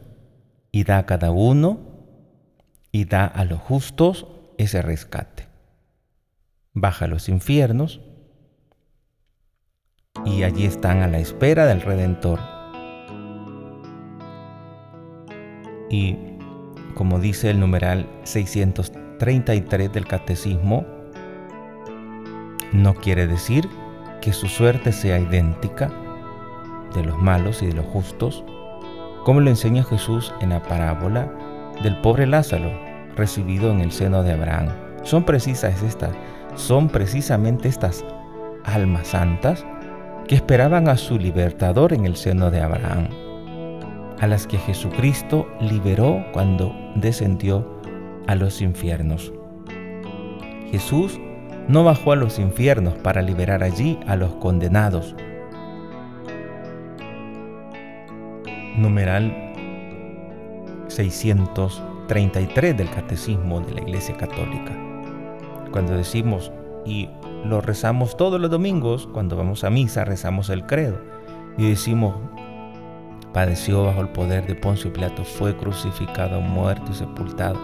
y 0.71 0.83
da 0.83 0.99
a 0.99 1.05
cada 1.05 1.31
uno 1.31 1.79
y 2.91 3.05
da 3.05 3.25
a 3.25 3.45
los 3.45 3.59
justos 3.59 4.27
ese 4.57 4.81
rescate. 4.81 5.47
Baja 6.73 7.05
a 7.05 7.07
los 7.07 7.29
infiernos 7.29 8.01
y 10.25 10.43
allí 10.43 10.65
están 10.65 11.01
a 11.01 11.07
la 11.07 11.19
espera 11.19 11.65
del 11.65 11.81
Redentor. 11.81 12.39
Y 15.89 16.17
como 16.95 17.19
dice 17.19 17.49
el 17.49 17.59
numeral 17.59 18.07
633 18.23 19.93
del 19.93 20.05
Catecismo, 20.05 20.85
no 22.73 22.93
quiere 22.95 23.27
decir 23.27 23.67
que 24.21 24.33
su 24.33 24.47
suerte 24.47 24.91
sea 24.91 25.19
idéntica 25.19 25.89
de 26.93 27.03
los 27.03 27.17
malos 27.17 27.61
y 27.61 27.67
de 27.67 27.73
los 27.73 27.85
justos, 27.85 28.43
como 29.23 29.41
lo 29.41 29.49
enseña 29.49 29.83
Jesús 29.83 30.33
en 30.41 30.49
la 30.49 30.61
parábola 30.63 31.31
del 31.83 31.99
pobre 32.01 32.27
Lázaro 32.27 32.71
recibido 33.15 33.71
en 33.71 33.81
el 33.81 33.91
seno 33.91 34.23
de 34.23 34.33
Abraham. 34.33 34.69
Son 35.03 35.23
precisas 35.23 35.81
estas, 35.83 36.11
son 36.55 36.89
precisamente 36.89 37.67
estas 37.67 38.03
almas 38.63 39.07
santas 39.07 39.65
que 40.27 40.35
esperaban 40.35 40.89
a 40.89 40.97
su 40.97 41.17
libertador 41.17 41.93
en 41.93 42.05
el 42.05 42.17
seno 42.17 42.51
de 42.51 42.59
Abraham, 42.59 43.07
a 44.19 44.27
las 44.27 44.45
que 44.45 44.57
Jesucristo 44.57 45.47
liberó 45.61 46.25
cuando 46.33 46.75
descendió 46.95 47.79
a 48.27 48.35
los 48.35 48.61
infiernos. 48.61 49.31
Jesús 50.69 51.17
no 51.69 51.85
bajó 51.85 52.11
a 52.11 52.17
los 52.17 52.39
infiernos 52.39 52.95
para 52.95 53.21
liberar 53.21 53.63
allí 53.63 53.99
a 54.05 54.17
los 54.17 54.33
condenados. 54.35 55.15
Numeral 58.75 59.53
633 60.87 62.77
del 62.77 62.89
Catecismo 62.89 63.61
de 63.61 63.75
la 63.75 63.81
Iglesia 63.81 64.17
Católica. 64.17 64.75
Cuando 65.71 65.95
decimos 65.95 66.51
y 66.87 67.09
lo 67.45 67.61
rezamos 67.61 68.17
todos 68.17 68.39
los 68.39 68.49
domingos, 68.49 69.07
cuando 69.13 69.35
vamos 69.35 69.63
a 69.63 69.69
misa 69.69 70.05
rezamos 70.05 70.49
el 70.49 70.65
credo 70.65 70.99
y 71.57 71.69
decimos, 71.69 72.15
padeció 73.33 73.83
bajo 73.83 74.01
el 74.01 74.09
poder 74.09 74.47
de 74.47 74.55
Poncio 74.55 74.93
Pilato, 74.93 75.23
fue 75.23 75.55
crucificado, 75.57 76.41
muerto 76.41 76.91
y 76.91 76.95
sepultado, 76.95 77.59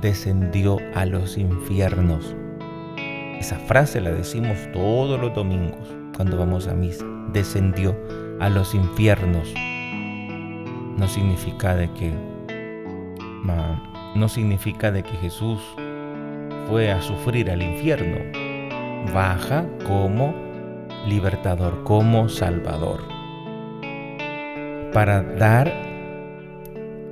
descendió 0.00 0.78
a 0.94 1.04
los 1.04 1.36
infiernos 1.36 2.34
esa 3.44 3.58
frase 3.58 4.00
la 4.00 4.10
decimos 4.10 4.56
todos 4.72 5.20
los 5.20 5.34
domingos 5.34 5.94
cuando 6.16 6.38
vamos 6.38 6.66
a 6.66 6.72
misa. 6.72 7.04
Descendió 7.30 7.94
a 8.40 8.48
los 8.48 8.74
infiernos. 8.74 9.52
No 10.96 11.06
significa 11.06 11.76
de 11.76 11.92
que 11.92 12.10
no 14.14 14.28
significa 14.30 14.90
de 14.90 15.02
que 15.02 15.12
Jesús 15.18 15.60
fue 16.70 16.90
a 16.90 17.02
sufrir 17.02 17.50
al 17.50 17.60
infierno. 17.60 18.43
Baja 19.12 19.66
como 19.86 20.34
libertador, 21.06 21.84
como 21.84 22.28
salvador. 22.28 23.00
Para 24.92 25.22
dar 25.22 25.72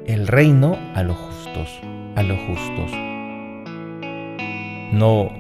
el 0.07 0.27
reino 0.27 0.79
a 0.95 1.03
los 1.03 1.17
justos, 1.17 1.81
a 2.17 2.23
los 2.23 2.39
justos. 2.41 2.91
No, 4.93 5.31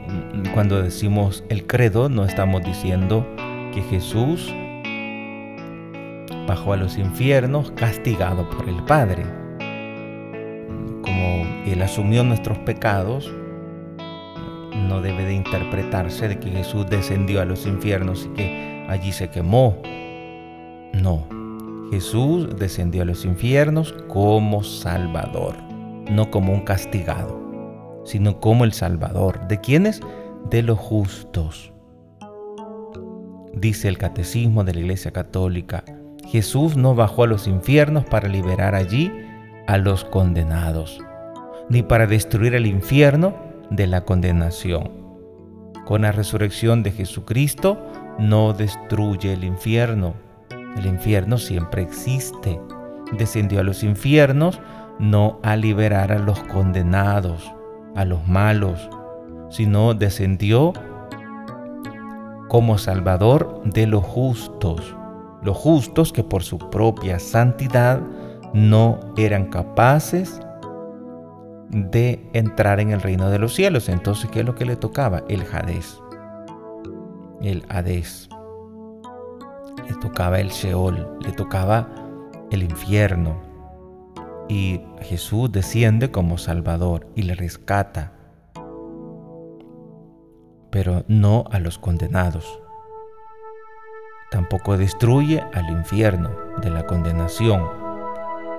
cuando 0.55 0.83
decimos 0.83 1.45
el 1.49 1.67
credo, 1.67 2.09
no 2.09 2.25
estamos 2.25 2.63
diciendo 2.65 3.27
que 3.73 3.83
Jesús 3.83 4.53
bajó 6.47 6.73
a 6.73 6.77
los 6.77 6.99
infiernos 6.99 7.71
castigado 7.73 8.49
por 8.51 8.69
el 8.69 8.83
Padre. 8.85 9.25
Como 11.03 11.47
Él 11.67 11.83
asumió 11.83 12.25
nuestros 12.25 12.59
pecados, 12.59 13.33
no 14.93 15.01
debe 15.01 15.25
de 15.25 15.33
interpretarse 15.33 16.29
de 16.29 16.39
que 16.39 16.51
Jesús 16.51 16.87
descendió 16.87 17.41
a 17.41 17.47
los 17.47 17.67
infiernos 17.67 18.27
y 18.27 18.35
que 18.35 18.87
allí 18.91 19.11
se 19.11 19.31
quemó. 19.31 19.81
No, 20.93 21.27
Jesús 21.91 22.55
descendió 22.59 23.01
a 23.01 23.07
los 23.07 23.25
infiernos 23.25 23.95
como 24.09 24.63
Salvador, 24.63 25.57
no 26.11 26.31
como 26.31 26.53
un 26.53 26.61
castigado, 26.61 28.03
sino 28.05 28.39
como 28.39 28.65
el 28.65 28.75
Salvador. 28.75 29.49
¿De 29.49 29.63
quiénes? 29.63 30.01
De 30.51 30.63
los 30.63 30.79
justos. 30.79 31.73
Dice 33.55 33.89
el 33.89 33.97
Catecismo 33.97 34.63
de 34.63 34.75
la 34.75 34.81
Iglesia 34.81 35.11
Católica, 35.11 35.85
Jesús 36.27 36.77
no 36.77 36.95
bajó 36.95 37.25
a 37.25 37.29
los 37.29 37.49
infiernos 37.49 38.05
para 38.05 38.29
liberar 38.29 38.75
allí 38.75 39.11
a 39.67 39.79
los 39.79 40.05
condenados, 40.05 40.99
ni 41.71 41.83
para 41.83 42.07
destruir 42.07 42.55
el 42.55 42.67
infierno 42.67 43.52
de 43.77 43.87
la 43.87 44.05
condenación. 44.05 44.91
Con 45.87 46.03
la 46.03 46.13
resurrección 46.13 46.83
de 46.83 46.93
Jesucristo 46.93 47.79
no 48.19 48.53
destruye 48.53 49.33
el 49.33 49.45
infierno. 49.45 50.15
El 50.77 50.87
infierno 50.87 51.39
siempre 51.39 51.83
existe. 51.83 52.61
Descendió 53.19 53.61
a 53.61 53.63
los 53.63 53.83
infiernos 53.83 54.61
no 54.99 55.41
a 55.43 55.57
liberar 55.57 56.13
a 56.13 56.19
los 56.19 56.39
condenados, 56.45 57.53
a 57.97 58.05
los 58.05 58.27
malos, 58.29 58.89
sino 59.51 59.95
descendió 59.95 60.73
como 62.49 62.79
Salvador 62.79 63.63
de 63.65 63.87
los 63.87 64.05
justos, 64.05 64.95
los 65.43 65.57
justos 65.57 66.13
que 66.13 66.23
por 66.23 66.43
su 66.43 66.59
propia 66.59 67.19
santidad 67.19 68.01
no 68.53 69.01
eran 69.17 69.47
capaces 69.47 70.41
de 71.73 72.29
entrar 72.35 72.81
en 72.81 72.91
el 72.91 73.01
reino 73.01 73.31
de 73.31 73.39
los 73.39 73.55
cielos. 73.55 73.89
Entonces, 73.89 74.31
¿qué 74.31 74.41
es 74.41 74.47
lo 74.47 74.55
que 74.55 74.67
le 74.67 74.77
tocaba? 74.77 75.23
El 75.29 75.43
Hades. 75.51 76.01
El 77.41 77.65
Hades. 77.69 78.29
Le 79.89 79.95
tocaba 79.97 80.39
el 80.39 80.51
Sheol, 80.51 81.19
le 81.21 81.33
tocaba 81.33 81.89
el 82.51 82.63
infierno. 82.63 83.41
Y 84.49 84.83
Jesús 85.01 85.51
desciende 85.51 86.11
como 86.11 86.37
Salvador 86.37 87.09
y 87.15 87.23
le 87.23 87.35
rescata, 87.35 88.13
pero 90.71 91.05
no 91.09 91.45
a 91.51 91.59
los 91.59 91.79
condenados. 91.79 92.61
Tampoco 94.31 94.77
destruye 94.77 95.43
al 95.55 95.71
infierno 95.71 96.31
de 96.61 96.71
la 96.71 96.87
condenación, 96.87 97.63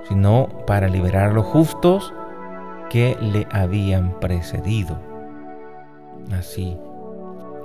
sino 0.08 0.48
para 0.66 0.88
liberar 0.88 1.30
a 1.30 1.32
los 1.32 1.46
justos 1.46 2.12
que 2.94 3.16
le 3.20 3.48
habían 3.50 4.20
precedido. 4.20 4.96
Así, 6.30 6.76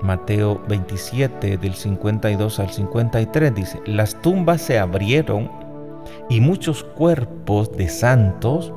Mateo 0.01 0.59
27 0.67 1.57
del 1.57 1.75
52 1.75 2.59
al 2.59 2.71
53 2.71 3.53
dice, 3.53 3.79
las 3.85 4.19
tumbas 4.23 4.59
se 4.59 4.79
abrieron 4.79 5.51
y 6.31 6.41
muchos 6.41 6.83
cuerpos 6.83 7.71
de 7.77 7.89
santos 7.89 8.73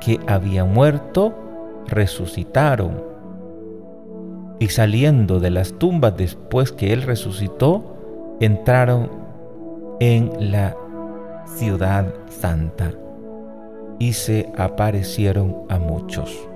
que 0.00 0.18
habían 0.26 0.72
muerto 0.72 1.34
resucitaron. 1.88 3.04
Y 4.58 4.68
saliendo 4.68 5.40
de 5.40 5.50
las 5.50 5.74
tumbas 5.74 6.16
después 6.16 6.72
que 6.72 6.94
él 6.94 7.02
resucitó, 7.02 8.38
entraron 8.40 9.10
en 10.00 10.30
la 10.50 10.74
ciudad 11.44 12.14
santa 12.30 12.94
y 13.98 14.12
se 14.12 14.52
aparecieron 14.56 15.64
a 15.68 15.78
muchos. 15.78 16.48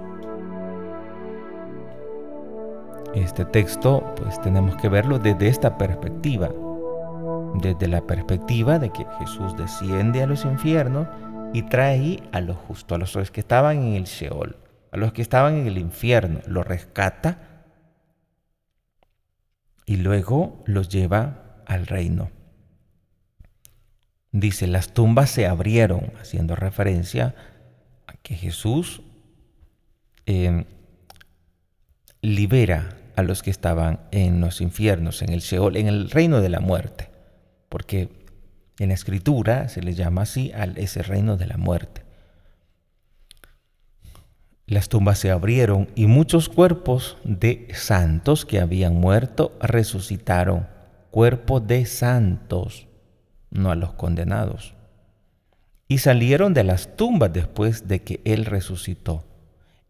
Este 3.14 3.44
texto 3.44 4.04
pues 4.16 4.40
tenemos 4.40 4.76
que 4.76 4.88
verlo 4.88 5.18
desde 5.18 5.48
esta 5.48 5.76
perspectiva, 5.76 6.50
desde 7.60 7.88
la 7.88 8.02
perspectiva 8.02 8.78
de 8.78 8.90
que 8.90 9.04
Jesús 9.18 9.56
desciende 9.56 10.22
a 10.22 10.26
los 10.26 10.44
infiernos 10.44 11.08
y 11.52 11.62
trae 11.62 12.22
a 12.32 12.40
los 12.40 12.56
justos, 12.56 13.16
a 13.16 13.18
los 13.18 13.30
que 13.30 13.40
estaban 13.40 13.78
en 13.78 13.94
el 13.94 14.04
Sheol, 14.04 14.56
a 14.92 14.96
los 14.96 15.12
que 15.12 15.22
estaban 15.22 15.56
en 15.56 15.66
el 15.66 15.78
infierno, 15.78 16.40
los 16.46 16.66
rescata 16.66 17.38
y 19.86 19.96
luego 19.96 20.62
los 20.66 20.88
lleva 20.88 21.62
al 21.66 21.86
reino. 21.86 22.30
Dice, 24.32 24.68
las 24.68 24.94
tumbas 24.94 25.30
se 25.30 25.46
abrieron, 25.46 26.12
haciendo 26.20 26.54
referencia 26.54 27.34
a 28.06 28.12
que 28.22 28.36
Jesús 28.36 29.02
em, 30.26 30.66
libera 32.22 32.96
a 33.16 33.22
los 33.22 33.42
que 33.42 33.50
estaban 33.50 34.00
en 34.12 34.40
los 34.40 34.60
infiernos, 34.60 35.22
en 35.22 35.30
el 35.30 35.40
Sheol, 35.40 35.76
en 35.76 35.88
el 35.88 36.10
reino 36.10 36.40
de 36.40 36.48
la 36.48 36.60
muerte, 36.60 37.10
porque 37.68 38.08
en 38.78 38.88
la 38.88 38.94
escritura 38.94 39.68
se 39.68 39.82
le 39.82 39.94
llama 39.94 40.22
así 40.22 40.52
a 40.52 40.64
ese 40.64 41.02
reino 41.02 41.36
de 41.36 41.46
la 41.46 41.56
muerte. 41.56 42.02
Las 44.66 44.88
tumbas 44.88 45.18
se 45.18 45.32
abrieron 45.32 45.88
y 45.96 46.06
muchos 46.06 46.48
cuerpos 46.48 47.18
de 47.24 47.66
santos 47.74 48.46
que 48.46 48.60
habían 48.60 48.94
muerto 48.94 49.58
resucitaron, 49.60 50.68
cuerpos 51.10 51.66
de 51.66 51.84
santos 51.86 52.86
no 53.50 53.70
a 53.70 53.76
los 53.76 53.92
condenados. 53.94 54.74
Y 55.88 55.98
salieron 55.98 56.54
de 56.54 56.64
las 56.64 56.96
tumbas 56.96 57.32
después 57.32 57.88
de 57.88 58.02
que 58.02 58.20
Él 58.24 58.44
resucitó. 58.44 59.24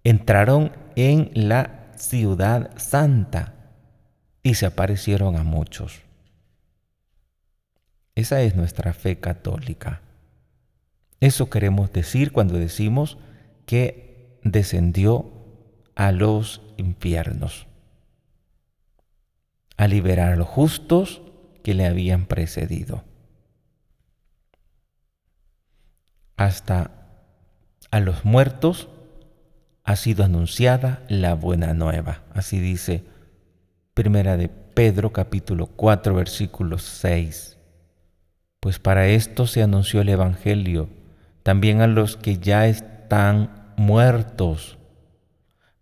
Entraron 0.03 0.73
en 0.97 1.31
la 1.35 1.93
ciudad 1.97 2.71
santa 2.79 3.55
y 4.43 4.55
se 4.55 4.67
aparecieron 4.67 5.37
a 5.37 5.45
muchos. 5.45 6.01
Esa 8.15 8.43
es 8.43 8.57
nuestra 8.57 8.93
fe 8.93 9.21
católica. 9.21 10.03
Eso 11.21 11.51
queremos 11.51 11.93
decir 11.93 12.33
cuando 12.33 12.55
decimos 12.55 13.19
que 13.67 14.39
descendió 14.43 15.31
a 15.95 16.13
los 16.13 16.63
infiernos, 16.79 17.67
a 19.77 19.87
liberar 19.87 20.33
a 20.33 20.37
los 20.37 20.49
justos 20.49 21.21
que 21.63 21.75
le 21.75 21.87
habían 21.87 22.25
precedido. 22.25 23.05
Hasta 26.41 26.91
a 27.91 28.01
los 28.01 28.25
muertos 28.25 28.89
ha 29.85 29.95
sido 29.95 30.25
anunciada 30.25 31.03
la 31.07 31.35
buena 31.35 31.75
nueva. 31.75 32.23
Así 32.33 32.59
dice 32.59 33.05
Primera 33.93 34.39
de 34.39 34.49
Pedro 34.49 35.13
capítulo 35.13 35.67
4 35.67 36.15
versículo 36.15 36.79
6. 36.79 37.59
Pues 38.59 38.79
para 38.79 39.09
esto 39.09 39.47
se 39.47 39.63
anunció 39.63 40.01
el 40.01 40.09
Evangelio 40.09 40.89
también 41.43 41.83
a 41.83 41.87
los 41.87 42.17
que 42.17 42.39
ya 42.39 42.67
están 42.67 43.75
muertos, 43.77 44.79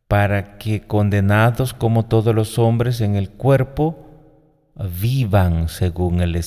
para 0.09 0.59
que 0.59 0.89
condenados 0.89 1.73
como 1.73 2.07
todos 2.07 2.35
los 2.35 2.59
hombres 2.59 3.01
en 3.01 3.15
el 3.15 3.31
cuerpo, 3.31 4.07
vivan 5.01 5.69
según, 5.69 6.21
el, 6.21 6.43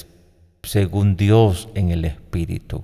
según 0.63 1.15
Dios 1.15 1.69
en 1.75 1.91
el 1.91 2.03
Espíritu 2.03 2.83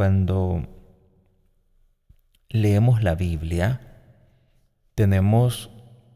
cuando 0.00 0.66
leemos 2.48 3.02
la 3.02 3.14
Biblia, 3.14 3.82
tenemos 4.94 5.68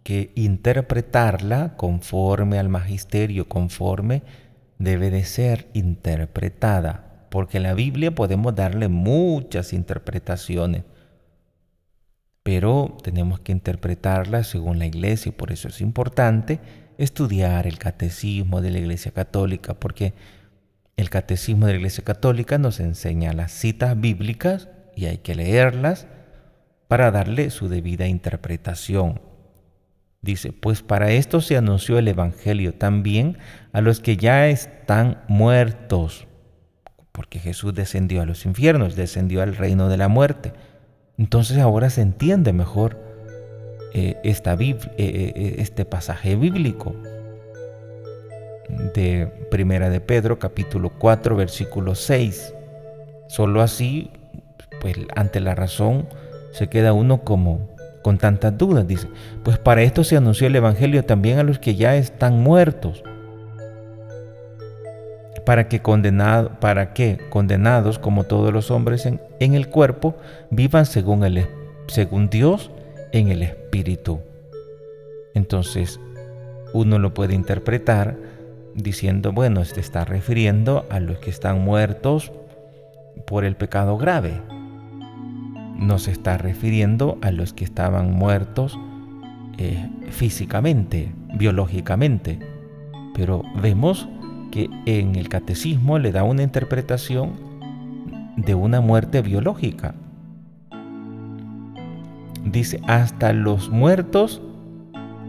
que 0.04 0.32
interpretarla 0.36 1.76
conforme 1.76 2.58
al 2.58 2.70
magisterio, 2.70 3.46
conforme 3.46 4.22
debe 4.78 5.10
de 5.10 5.22
ser 5.24 5.68
interpretada, 5.74 7.26
porque 7.30 7.60
la 7.60 7.74
Biblia 7.74 8.14
podemos 8.14 8.54
darle 8.54 8.88
muchas 8.88 9.74
interpretaciones, 9.74 10.84
pero 12.42 12.96
tenemos 13.02 13.40
que 13.40 13.52
interpretarla 13.52 14.44
según 14.44 14.78
la 14.78 14.86
iglesia 14.86 15.28
y 15.28 15.32
por 15.32 15.52
eso 15.52 15.68
es 15.68 15.82
importante 15.82 16.58
estudiar 16.96 17.66
el 17.66 17.76
catecismo 17.78 18.62
de 18.62 18.70
la 18.70 18.78
iglesia 18.78 19.12
católica, 19.12 19.74
porque 19.74 20.14
el 20.96 21.10
catecismo 21.10 21.66
de 21.66 21.72
la 21.72 21.78
Iglesia 21.78 22.04
Católica 22.04 22.58
nos 22.58 22.80
enseña 22.80 23.32
las 23.32 23.52
citas 23.52 24.00
bíblicas 24.00 24.68
y 24.94 25.06
hay 25.06 25.18
que 25.18 25.34
leerlas 25.34 26.06
para 26.88 27.10
darle 27.10 27.50
su 27.50 27.68
debida 27.68 28.06
interpretación. 28.06 29.20
Dice, 30.22 30.52
pues 30.52 30.82
para 30.82 31.10
esto 31.10 31.40
se 31.40 31.56
anunció 31.56 31.98
el 31.98 32.08
Evangelio 32.08 32.74
también 32.74 33.38
a 33.72 33.80
los 33.80 34.00
que 34.00 34.16
ya 34.16 34.48
están 34.48 35.22
muertos, 35.28 36.26
porque 37.12 37.40
Jesús 37.40 37.74
descendió 37.74 38.22
a 38.22 38.26
los 38.26 38.46
infiernos, 38.46 38.96
descendió 38.96 39.42
al 39.42 39.56
reino 39.56 39.88
de 39.88 39.96
la 39.96 40.08
muerte. 40.08 40.52
Entonces 41.18 41.58
ahora 41.58 41.90
se 41.90 42.02
entiende 42.02 42.52
mejor 42.52 42.98
eh, 43.92 44.16
esta, 44.24 44.54
eh, 44.54 44.76
eh, 44.98 45.54
este 45.58 45.84
pasaje 45.84 46.36
bíblico 46.36 46.94
de 48.94 49.26
Primera 49.50 49.90
de 49.90 50.00
Pedro, 50.00 50.38
capítulo 50.38 50.90
4, 50.98 51.36
versículo 51.36 51.94
6. 51.94 52.54
Solo 53.28 53.62
así, 53.62 54.10
pues 54.80 54.96
ante 55.14 55.40
la 55.40 55.54
razón, 55.54 56.08
se 56.52 56.68
queda 56.68 56.92
uno 56.92 57.22
como 57.22 57.74
con 58.02 58.18
tantas 58.18 58.56
dudas. 58.56 58.86
Dice, 58.86 59.08
pues 59.42 59.58
para 59.58 59.82
esto 59.82 60.04
se 60.04 60.16
anunció 60.16 60.46
el 60.46 60.56
Evangelio 60.56 61.04
también 61.04 61.38
a 61.38 61.42
los 61.42 61.58
que 61.58 61.74
ya 61.74 61.96
están 61.96 62.40
muertos, 62.42 63.02
para 65.46 65.68
que, 65.68 65.80
condenado, 65.80 66.58
para 66.60 66.94
que 66.94 67.18
condenados 67.30 67.98
como 67.98 68.24
todos 68.24 68.52
los 68.52 68.70
hombres 68.70 69.06
en, 69.06 69.20
en 69.40 69.54
el 69.54 69.68
cuerpo, 69.68 70.16
vivan 70.50 70.86
según, 70.86 71.24
el, 71.24 71.46
según 71.86 72.30
Dios 72.30 72.70
en 73.12 73.28
el 73.28 73.42
Espíritu. 73.42 74.20
Entonces, 75.34 76.00
uno 76.72 76.98
lo 76.98 77.14
puede 77.14 77.34
interpretar 77.34 78.16
diciendo, 78.74 79.32
bueno, 79.32 79.60
este 79.60 79.80
está 79.80 80.04
refiriendo 80.04 80.86
a 80.90 81.00
los 81.00 81.18
que 81.18 81.30
están 81.30 81.64
muertos 81.64 82.32
por 83.26 83.44
el 83.44 83.56
pecado 83.56 83.96
grave. 83.96 84.40
No 85.76 85.98
se 85.98 86.10
está 86.10 86.38
refiriendo 86.38 87.18
a 87.22 87.30
los 87.30 87.52
que 87.52 87.64
estaban 87.64 88.12
muertos 88.12 88.78
eh, 89.58 89.88
físicamente, 90.10 91.12
biológicamente. 91.34 92.38
Pero 93.14 93.42
vemos 93.60 94.08
que 94.50 94.68
en 94.86 95.16
el 95.16 95.28
catecismo 95.28 95.98
le 95.98 96.12
da 96.12 96.24
una 96.24 96.42
interpretación 96.42 97.32
de 98.36 98.54
una 98.54 98.80
muerte 98.80 99.22
biológica. 99.22 99.94
Dice, 102.44 102.80
hasta 102.86 103.32
los 103.32 103.70
muertos 103.70 104.42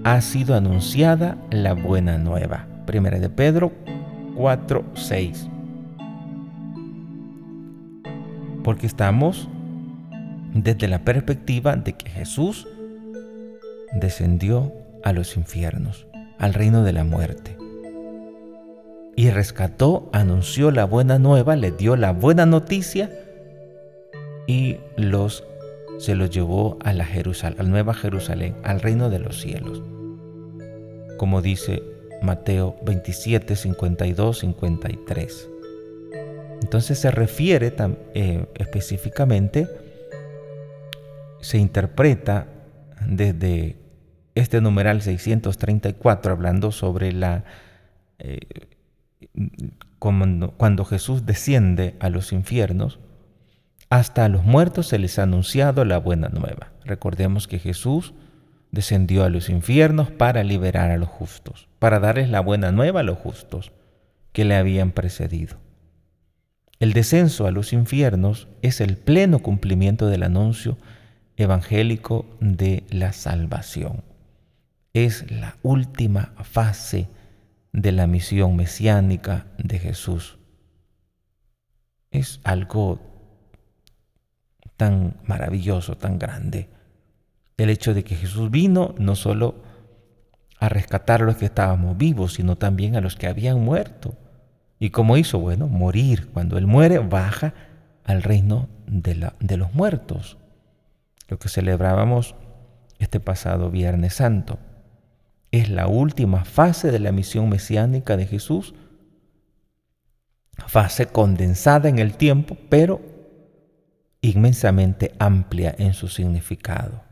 ha 0.03 0.19
sido 0.21 0.55
anunciada 0.55 1.37
la 1.49 1.73
buena 1.73 2.17
nueva. 2.17 2.67
Primera 2.85 3.19
de 3.19 3.29
Pedro 3.29 3.71
4, 4.35 4.83
6. 4.93 5.47
Porque 8.63 8.87
estamos 8.87 9.49
desde 10.53 10.87
la 10.87 10.99
perspectiva 10.99 11.75
de 11.75 11.93
que 11.93 12.09
Jesús 12.09 12.67
descendió 13.93 14.73
a 15.03 15.13
los 15.13 15.37
infiernos, 15.37 16.07
al 16.37 16.53
reino 16.53 16.83
de 16.83 16.93
la 16.93 17.03
muerte. 17.03 17.57
Y 19.15 19.29
rescató, 19.29 20.09
anunció 20.11 20.71
la 20.71 20.85
buena 20.85 21.19
nueva, 21.19 21.55
le 21.55 21.71
dio 21.71 21.95
la 21.95 22.11
buena 22.11 22.45
noticia 22.45 23.09
y 24.47 24.77
los 24.97 25.43
se 25.97 26.15
los 26.15 26.29
llevó 26.29 26.77
a 26.83 26.91
la 26.91 27.05
Jerusalén, 27.05 27.59
a 27.59 27.63
Nueva 27.63 27.93
Jerusalén, 27.93 28.55
al 28.63 28.81
reino 28.81 29.09
de 29.09 29.19
los 29.19 29.39
cielos. 29.39 29.81
Como 31.17 31.41
dice 31.41 31.83
Mateo 32.25 32.75
27, 32.83 33.55
52, 33.55 34.39
53. 34.39 35.49
Entonces 36.61 36.99
se 36.99 37.11
refiere 37.11 37.73
eh, 38.13 38.45
específicamente, 38.55 39.67
se 41.39 41.57
interpreta 41.57 42.47
desde 43.07 43.77
este 44.33 44.61
numeral 44.61 45.01
634, 45.01 46.31
hablando 46.31 46.71
sobre 46.71 47.11
la... 47.11 47.43
Eh, 48.19 48.39
cuando, 49.99 50.51
cuando 50.51 50.85
Jesús 50.85 51.25
desciende 51.25 51.95
a 51.99 52.09
los 52.09 52.31
infiernos, 52.31 52.99
hasta 53.89 54.25
a 54.25 54.29
los 54.29 54.43
muertos 54.43 54.87
se 54.87 54.99
les 54.99 55.19
ha 55.19 55.23
anunciado 55.23 55.85
la 55.85 55.99
buena 55.99 56.29
nueva. 56.29 56.71
Recordemos 56.83 57.47
que 57.47 57.59
Jesús 57.59 58.13
descendió 58.75 59.23
a 59.23 59.29
los 59.29 59.49
infiernos 59.49 60.11
para 60.11 60.43
liberar 60.43 60.91
a 60.91 60.97
los 60.97 61.09
justos, 61.09 61.67
para 61.79 61.99
darles 61.99 62.29
la 62.29 62.41
buena 62.41 62.71
nueva 62.71 62.99
a 62.99 63.03
los 63.03 63.17
justos 63.17 63.71
que 64.33 64.45
le 64.45 64.55
habían 64.55 64.91
precedido. 64.91 65.57
El 66.79 66.93
descenso 66.93 67.47
a 67.47 67.51
los 67.51 67.73
infiernos 67.73 68.49
es 68.61 68.81
el 68.81 68.97
pleno 68.97 69.39
cumplimiento 69.39 70.07
del 70.07 70.23
anuncio 70.23 70.77
evangélico 71.37 72.25
de 72.41 72.83
la 72.89 73.13
salvación. 73.13 74.03
Es 74.93 75.31
la 75.31 75.55
última 75.63 76.33
fase 76.43 77.07
de 77.71 77.93
la 77.93 78.07
misión 78.07 78.57
mesiánica 78.57 79.47
de 79.57 79.79
Jesús. 79.79 80.37
Es 82.11 82.41
algo 82.43 82.99
tan 84.75 85.15
maravilloso, 85.23 85.95
tan 85.95 86.19
grande 86.19 86.74
el 87.57 87.69
hecho 87.69 87.93
de 87.93 88.03
que 88.03 88.15
Jesús 88.15 88.51
vino 88.51 88.95
no 88.97 89.15
solo 89.15 89.63
a 90.59 90.69
rescatar 90.69 91.21
a 91.21 91.25
los 91.25 91.37
que 91.37 91.45
estábamos 91.45 91.97
vivos, 91.97 92.33
sino 92.33 92.57
también 92.57 92.95
a 92.95 93.01
los 93.01 93.15
que 93.15 93.27
habían 93.27 93.63
muerto. 93.63 94.15
¿Y 94.79 94.89
cómo 94.89 95.17
hizo? 95.17 95.39
Bueno, 95.39 95.67
morir. 95.67 96.29
Cuando 96.31 96.57
Él 96.57 96.67
muere, 96.67 96.99
baja 96.99 97.53
al 98.03 98.23
reino 98.23 98.67
de, 98.87 99.31
de 99.39 99.57
los 99.57 99.73
muertos. 99.73 100.37
Lo 101.27 101.39
que 101.39 101.49
celebrábamos 101.49 102.35
este 102.99 103.19
pasado 103.19 103.71
Viernes 103.71 104.15
Santo. 104.15 104.59
Es 105.51 105.69
la 105.69 105.87
última 105.87 106.43
fase 106.43 106.91
de 106.91 106.99
la 106.99 107.11
misión 107.11 107.49
mesiánica 107.49 108.17
de 108.17 108.25
Jesús, 108.25 108.73
fase 110.67 111.07
condensada 111.07 111.87
en 111.87 111.99
el 111.99 112.15
tiempo, 112.15 112.57
pero 112.69 113.01
inmensamente 114.21 115.13
amplia 115.19 115.75
en 115.77 115.93
su 115.93 116.07
significado 116.07 117.04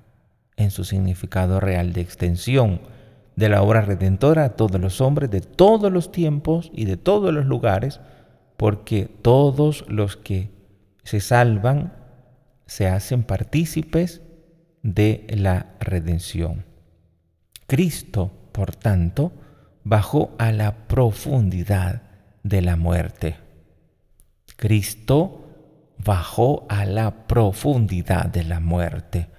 en 0.58 0.72
su 0.72 0.84
significado 0.84 1.60
real 1.60 1.94
de 1.94 2.02
extensión 2.02 2.82
de 3.36 3.50
la 3.50 3.62
obra 3.64 3.82
redentora 3.82 4.46
a 4.46 4.50
todos 4.50 4.80
los 4.80 5.02
hombres 5.02 5.32
de 5.32 5.42
todos 5.42 5.92
los 5.92 6.12
tiempos 6.12 6.72
y 6.74 6.86
de 6.86 6.98
todos 6.98 7.34
los 7.34 7.46
lugares, 7.46 8.00
porque 8.58 9.06
todos 9.22 9.86
los 9.88 10.18
que 10.18 10.52
se 11.04 11.20
salvan 11.20 11.94
se 12.66 12.88
hacen 12.88 13.24
partícipes 13.24 14.22
de 14.84 15.26
la 15.30 15.76
redención. 15.80 16.66
Cristo, 17.68 18.32
por 18.52 18.76
tanto, 18.76 19.32
bajó 19.84 20.36
a 20.38 20.52
la 20.52 20.88
profundidad 20.88 22.04
de 22.44 22.62
la 22.62 22.76
muerte. 22.76 23.38
Cristo 24.56 25.44
bajó 25.98 26.66
a 26.70 26.86
la 26.86 27.28
profundidad 27.28 28.26
de 28.26 28.44
la 28.44 28.60
muerte. 28.60 29.30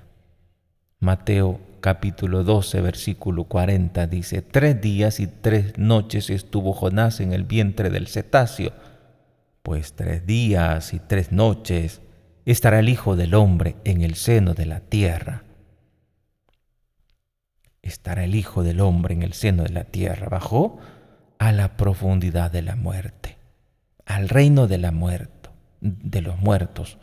Mateo 1.05 1.61
capítulo 1.81 2.45
12, 2.45 2.81
versículo 2.81 3.45
40 3.45 4.07
dice, 4.07 4.41
tres 4.41 4.81
días 4.81 5.21
y 5.21 5.27
tres 5.27 5.77
noches 5.77 6.31
estuvo 6.31 6.73
Jonás 6.73 7.21
en 7.21 7.35
el 7.35 7.45
vientre 7.45 7.91
del 7.91 8.09
cetáceo, 8.09 8.73
pues 9.63 9.93
tres 9.93 10.27
días 10.27 10.95
y 10.95 11.01
tres 11.01 11.31
noches 11.31 12.01
estará 12.47 12.79
el 12.79 12.89
Hijo 12.89 13.17
del 13.17 13.35
Hombre 13.35 13.77
en 13.85 14.01
el 14.01 14.15
seno 14.15 14.55
de 14.55 14.65
la 14.65 14.81
tierra. 14.81 15.45
Estará 17.83 18.25
el 18.25 18.35
Hijo 18.35 18.63
del 18.63 18.81
Hombre 18.81 19.13
en 19.13 19.23
el 19.23 19.35
seno 19.35 19.65
de 19.65 19.69
la 19.75 19.85
tierra. 19.85 20.31
Bajó 20.31 20.79
a 21.39 21.53
la 21.53 21.77
profundidad 21.77 22.51
de 22.51 22.63
la 22.63 22.77
muerte, 22.77 23.37
al 24.07 24.31
reino 24.31 24.67
de 24.69 24.79
la 24.79 24.91
muerte, 24.91 25.51
de 25.83 26.23
los 26.23 26.39
muertos. 26.39 26.97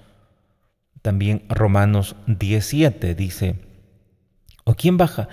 También 1.03 1.43
Romanos 1.49 2.15
17 2.25 3.13
dice, 3.13 3.70
¿O 4.63 4.75
quién 4.75 4.97
baja? 4.97 5.27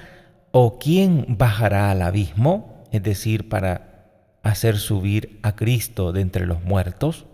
¿O 0.51 0.79
quién 0.79 1.37
bajará 1.39 1.91
al 1.91 2.03
abismo? 2.03 2.85
Es 2.91 3.03
decir, 3.03 3.49
para 3.49 4.39
hacer 4.43 4.79
subir 4.79 5.39
a 5.43 5.55
Cristo 5.57 6.13
de 6.13 6.23
entre 6.23 6.47
los 6.47 6.63
muertos. 6.63 7.27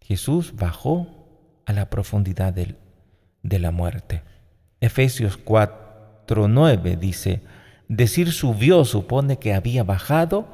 Jesús 0.00 0.54
bajó 0.56 1.06
a 1.64 1.72
la 1.72 1.88
profundidad 1.88 2.52
de 2.52 3.58
la 3.58 3.70
muerte. 3.70 4.22
Efesios 4.80 5.38
4:9 5.42 6.98
dice, 6.98 7.42
decir 7.88 8.32
subió 8.32 8.84
supone 8.84 9.38
que 9.38 9.54
había 9.54 9.84
bajado 9.84 10.46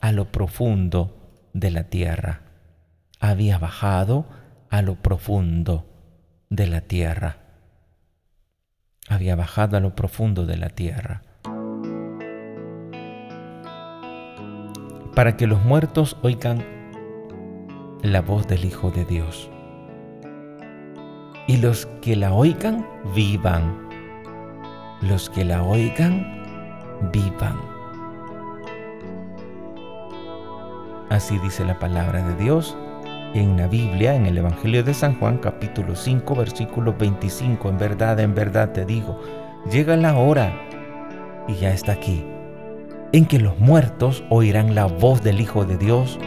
a 0.00 0.12
lo 0.12 0.30
profundo 0.30 1.16
de 1.54 1.70
la 1.70 1.84
tierra. 1.84 2.42
Había 3.20 3.58
bajado 3.58 4.26
a 4.68 4.82
lo 4.82 4.96
profundo 4.96 5.86
de 6.50 6.66
la 6.66 6.82
tierra 6.82 7.45
había 9.08 9.36
bajado 9.36 9.76
a 9.76 9.80
lo 9.80 9.94
profundo 9.94 10.46
de 10.46 10.56
la 10.56 10.68
tierra. 10.68 11.22
Para 15.14 15.36
que 15.36 15.46
los 15.46 15.64
muertos 15.64 16.16
oigan 16.22 16.64
la 18.02 18.20
voz 18.20 18.46
del 18.46 18.64
Hijo 18.64 18.90
de 18.90 19.04
Dios. 19.04 19.50
Y 21.46 21.58
los 21.58 21.86
que 22.02 22.16
la 22.16 22.32
oigan, 22.32 22.86
vivan. 23.14 23.88
Los 25.00 25.30
que 25.30 25.44
la 25.44 25.62
oigan, 25.62 26.42
vivan. 27.12 27.56
Así 31.08 31.38
dice 31.38 31.64
la 31.64 31.78
palabra 31.78 32.22
de 32.22 32.34
Dios 32.34 32.76
en 33.38 33.56
la 33.56 33.66
Biblia, 33.66 34.14
en 34.14 34.26
el 34.26 34.38
Evangelio 34.38 34.82
de 34.82 34.94
San 34.94 35.18
Juan 35.18 35.38
capítulo 35.38 35.94
5 35.94 36.34
versículo 36.34 36.94
25, 36.98 37.68
en 37.68 37.78
verdad, 37.78 38.18
en 38.20 38.34
verdad 38.34 38.72
te 38.72 38.84
digo, 38.84 39.20
llega 39.70 39.96
la 39.96 40.16
hora, 40.16 40.52
y 41.46 41.54
ya 41.54 41.72
está 41.72 41.92
aquí, 41.92 42.24
en 43.12 43.26
que 43.26 43.38
los 43.38 43.58
muertos 43.58 44.24
oirán 44.30 44.74
la 44.74 44.86
voz 44.86 45.22
del 45.22 45.40
Hijo 45.40 45.64
de 45.64 45.76
Dios, 45.76 46.18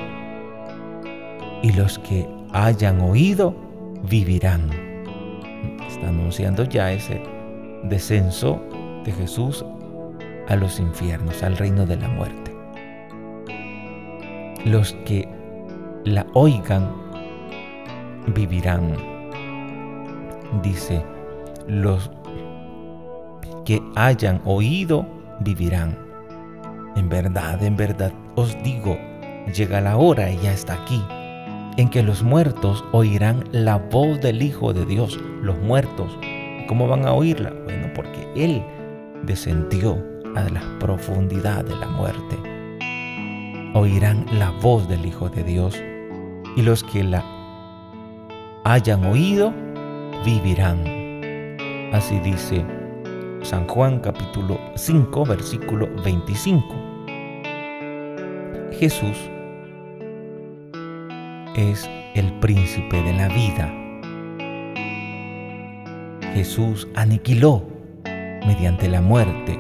y 1.62 1.72
los 1.74 2.00
que 2.00 2.28
hayan 2.54 3.02
oído 3.02 3.56
vivirán. 4.10 4.70
Está 5.88 6.10
anunciando 6.10 6.64
ya 6.64 6.92
ese 6.92 7.22
descenso 7.84 8.62
de 9.04 9.12
Jesús 9.12 9.66
a 10.48 10.56
los 10.56 10.80
infiernos, 10.80 11.44
al 11.44 11.58
reino 11.58 11.86
de 11.86 11.98
la 11.98 12.08
muerte. 12.08 12.50
los 14.66 14.94
que 15.06 15.39
la 16.06 16.26
oigan 16.34 16.90
vivirán. 18.34 18.96
Dice, 20.64 21.04
los 21.68 22.10
que 23.66 23.82
hayan 23.96 24.42
oído 24.46 25.06
vivirán. 25.42 25.98
En 26.96 27.10
verdad, 27.10 27.62
en 27.64 27.76
verdad 27.76 28.12
os 28.36 28.58
digo, 28.64 28.98
llega 29.54 29.82
la 29.82 29.98
hora 29.98 30.32
y 30.32 30.38
ya 30.38 30.52
está 30.52 30.74
aquí, 30.74 31.04
en 31.78 31.90
que 31.90 32.04
los 32.04 32.24
muertos 32.24 32.84
oirán 32.92 33.44
la 33.52 33.78
voz 33.78 34.20
del 34.22 34.42
Hijo 34.42 34.74
de 34.74 34.86
Dios. 34.86 35.20
Los 35.42 35.58
muertos, 35.60 36.18
¿cómo 36.68 36.88
van 36.88 37.06
a 37.06 37.14
oírla? 37.14 37.54
Bueno, 37.66 37.88
porque 37.96 38.28
Él 38.36 38.64
descendió 39.24 40.04
a 40.36 40.44
las 40.50 40.64
profundidades 40.80 41.70
de 41.70 41.76
la 41.76 41.88
muerte. 41.88 42.38
Oirán 43.76 44.26
la 44.34 44.50
voz 44.62 44.90
del 44.90 45.06
Hijo 45.06 45.30
de 45.30 45.44
Dios 45.44 45.80
y 46.60 46.62
los 46.62 46.84
que 46.84 47.06
la 47.06 47.24
hayan 48.66 49.06
oído 49.06 49.54
vivirán. 50.26 50.84
Así 51.94 52.20
dice 52.20 52.66
San 53.44 53.66
Juan 53.66 54.00
capítulo 54.00 54.60
5 54.76 55.26
versículo 55.26 55.88
25. 56.04 56.66
Jesús 58.78 59.18
es 61.56 61.90
el 62.16 62.34
príncipe 62.42 63.02
de 63.04 63.14
la 63.14 63.30
vida. 63.30 63.74
Jesús 66.34 66.90
aniquiló 66.94 67.64
mediante 68.46 68.90
la 68.90 69.00
muerte 69.00 69.58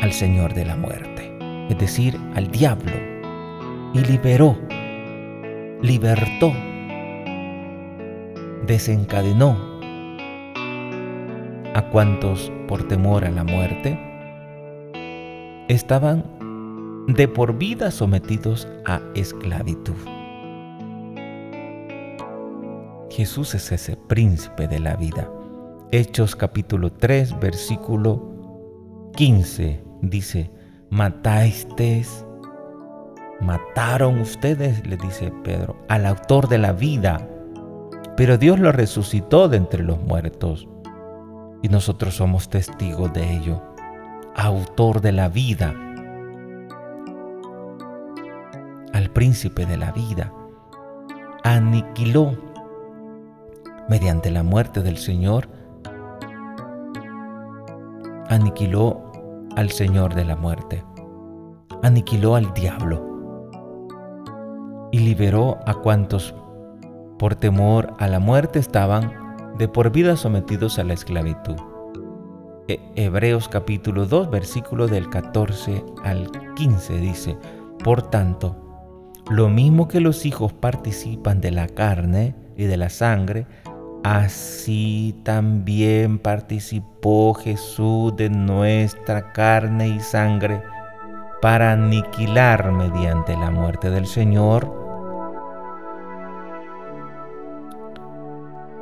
al 0.00 0.12
Señor 0.12 0.54
de 0.54 0.64
la 0.64 0.74
muerte, 0.74 1.36
es 1.68 1.76
decir, 1.76 2.18
al 2.34 2.50
diablo, 2.50 2.92
y 3.92 3.98
liberó, 3.98 4.56
libertó, 5.82 6.52
desencadenó 8.64 9.56
a 11.74 11.82
cuantos 11.90 12.52
por 12.68 12.86
temor 12.86 13.24
a 13.24 13.30
la 13.32 13.42
muerte 13.42 13.98
estaban 15.68 16.24
de 17.08 17.26
por 17.26 17.58
vida 17.58 17.90
sometidos 17.90 18.68
a 18.86 19.00
esclavitud. 19.16 19.96
Jesús 23.10 23.54
es 23.56 23.72
ese 23.72 23.96
príncipe 23.96 24.68
de 24.68 24.78
la 24.78 24.94
vida. 24.94 25.28
Hechos 25.90 26.36
capítulo 26.36 26.92
3, 26.92 27.40
versículo 27.40 29.10
15 29.16 29.82
dice, 30.00 30.50
matasteis, 30.90 32.24
mataron 33.42 34.20
ustedes, 34.20 34.86
le 34.86 34.96
dice 34.96 35.32
Pedro, 35.42 35.76
al 35.88 36.06
autor 36.06 36.48
de 36.48 36.58
la 36.58 36.72
vida, 36.72 37.28
pero 38.16 38.38
Dios 38.38 38.58
lo 38.58 38.72
resucitó 38.72 39.48
de 39.48 39.56
entre 39.56 39.82
los 39.82 40.00
muertos. 40.00 40.68
Y 41.62 41.68
nosotros 41.68 42.14
somos 42.14 42.48
testigos 42.48 43.12
de 43.12 43.36
ello. 43.36 43.62
Autor 44.34 45.00
de 45.00 45.12
la 45.12 45.28
vida, 45.28 45.74
al 48.92 49.10
príncipe 49.10 49.66
de 49.66 49.76
la 49.76 49.92
vida, 49.92 50.32
aniquiló. 51.44 52.36
Mediante 53.88 54.30
la 54.30 54.42
muerte 54.42 54.82
del 54.82 54.96
Señor, 54.96 55.48
aniquiló 58.28 59.12
al 59.56 59.70
Señor 59.70 60.14
de 60.14 60.24
la 60.24 60.36
muerte, 60.36 60.84
aniquiló 61.82 62.36
al 62.36 62.54
diablo 62.54 63.11
y 64.92 65.00
liberó 65.00 65.58
a 65.66 65.74
cuantos 65.74 66.34
por 67.18 67.34
temor 67.34 67.94
a 67.98 68.06
la 68.06 68.20
muerte 68.20 68.60
estaban 68.60 69.12
de 69.58 69.66
por 69.66 69.90
vida 69.90 70.16
sometidos 70.16 70.78
a 70.78 70.84
la 70.84 70.92
esclavitud. 70.92 71.56
E, 72.68 72.78
Hebreos 72.94 73.48
capítulo 73.48 74.06
2 74.06 74.30
versículo 74.30 74.86
del 74.86 75.10
14 75.10 75.84
al 76.04 76.30
15 76.54 76.98
dice, 76.98 77.36
Por 77.82 78.02
tanto, 78.02 78.56
lo 79.28 79.48
mismo 79.48 79.88
que 79.88 80.00
los 80.00 80.24
hijos 80.26 80.52
participan 80.52 81.40
de 81.40 81.50
la 81.50 81.66
carne 81.66 82.36
y 82.56 82.64
de 82.64 82.76
la 82.76 82.88
sangre, 82.88 83.46
Así 84.04 85.14
también 85.22 86.18
participó 86.18 87.34
Jesús 87.34 88.16
de 88.16 88.30
nuestra 88.30 89.32
carne 89.32 89.86
y 89.86 90.00
sangre 90.00 90.60
para 91.40 91.72
aniquilar 91.72 92.72
mediante 92.72 93.36
la 93.36 93.52
muerte 93.52 93.90
del 93.90 94.08
Señor, 94.08 94.81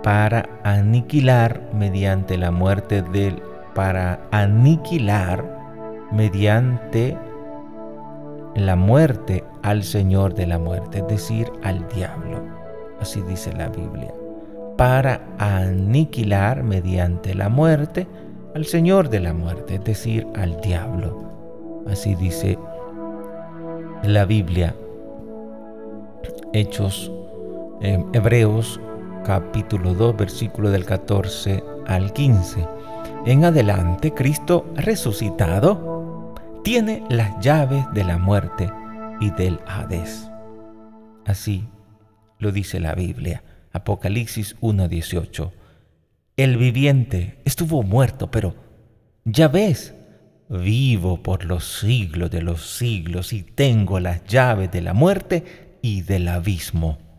para 0.03 0.49
aniquilar 0.65 1.61
mediante 1.75 2.37
la 2.39 2.51
muerte 2.51 3.03
del, 3.03 3.43
para 3.75 4.21
aniquilar 4.31 5.45
mediante 6.13 7.17
la 8.55 8.77
muerte 8.77 9.45
al 9.63 9.85
Señor 9.85 10.35
de 10.35 10.47
la 10.47 10.59
muerte, 10.59 10.99
es 10.99 11.09
decir, 11.09 11.51
al 11.63 11.87
diablo. 11.89 12.43
Así 13.01 13.23
dice 13.23 13.53
la 13.53 13.69
Biblia 13.69 14.13
para 14.81 15.21
aniquilar 15.37 16.63
mediante 16.63 17.35
la 17.35 17.51
muerte 17.51 18.07
al 18.55 18.65
Señor 18.65 19.11
de 19.11 19.21
la 19.21 19.35
muerte, 19.35 19.75
es 19.75 19.85
decir, 19.85 20.27
al 20.35 20.59
diablo. 20.63 21.23
Así 21.87 22.15
dice 22.15 22.59
la 24.03 24.25
Biblia. 24.25 24.75
Hechos 26.55 27.13
eh, 27.83 28.03
Hebreos 28.15 28.81
capítulo 29.25 29.95
2 29.95 30.17
versículo 30.17 30.71
del 30.71 30.85
14 30.85 31.63
al 31.87 32.13
15. 32.13 32.67
En 33.27 33.45
adelante 33.45 34.13
Cristo 34.13 34.67
resucitado 34.75 36.35
tiene 36.65 37.05
las 37.11 37.39
llaves 37.41 37.85
de 37.93 38.05
la 38.05 38.19
muerte 38.19 38.71
y 39.21 39.31
del 39.31 39.61
Hades. 39.67 40.31
Así 41.27 41.69
lo 42.39 42.53
dice 42.53 42.81
la 42.81 42.95
Biblia. 42.95 43.43
Apocalipsis 43.73 44.57
1.18. 44.61 45.53
El 46.37 46.57
viviente 46.57 47.41
estuvo 47.45 47.83
muerto, 47.83 48.31
pero 48.31 48.55
ya 49.25 49.49
ves, 49.49 49.95
vivo 50.49 51.23
por 51.23 51.45
los 51.45 51.65
siglos 51.81 52.31
de 52.31 52.43
los 52.43 52.71
siglos 52.77 53.33
y 53.33 53.43
tengo 53.43 54.01
las 54.01 54.25
llaves 54.25 54.73
de 54.73 54.81
la 54.81 54.95
muerte 54.95 55.79
y 55.83 56.03
del 56.03 56.29
abismo. 56.29 57.10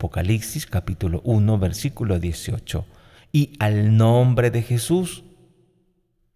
Apocalipsis 0.00 0.64
capítulo 0.64 1.20
1 1.24 1.58
versículo 1.58 2.18
18. 2.18 2.86
Y 3.32 3.52
al 3.58 3.98
nombre 3.98 4.50
de 4.50 4.62
Jesús, 4.62 5.24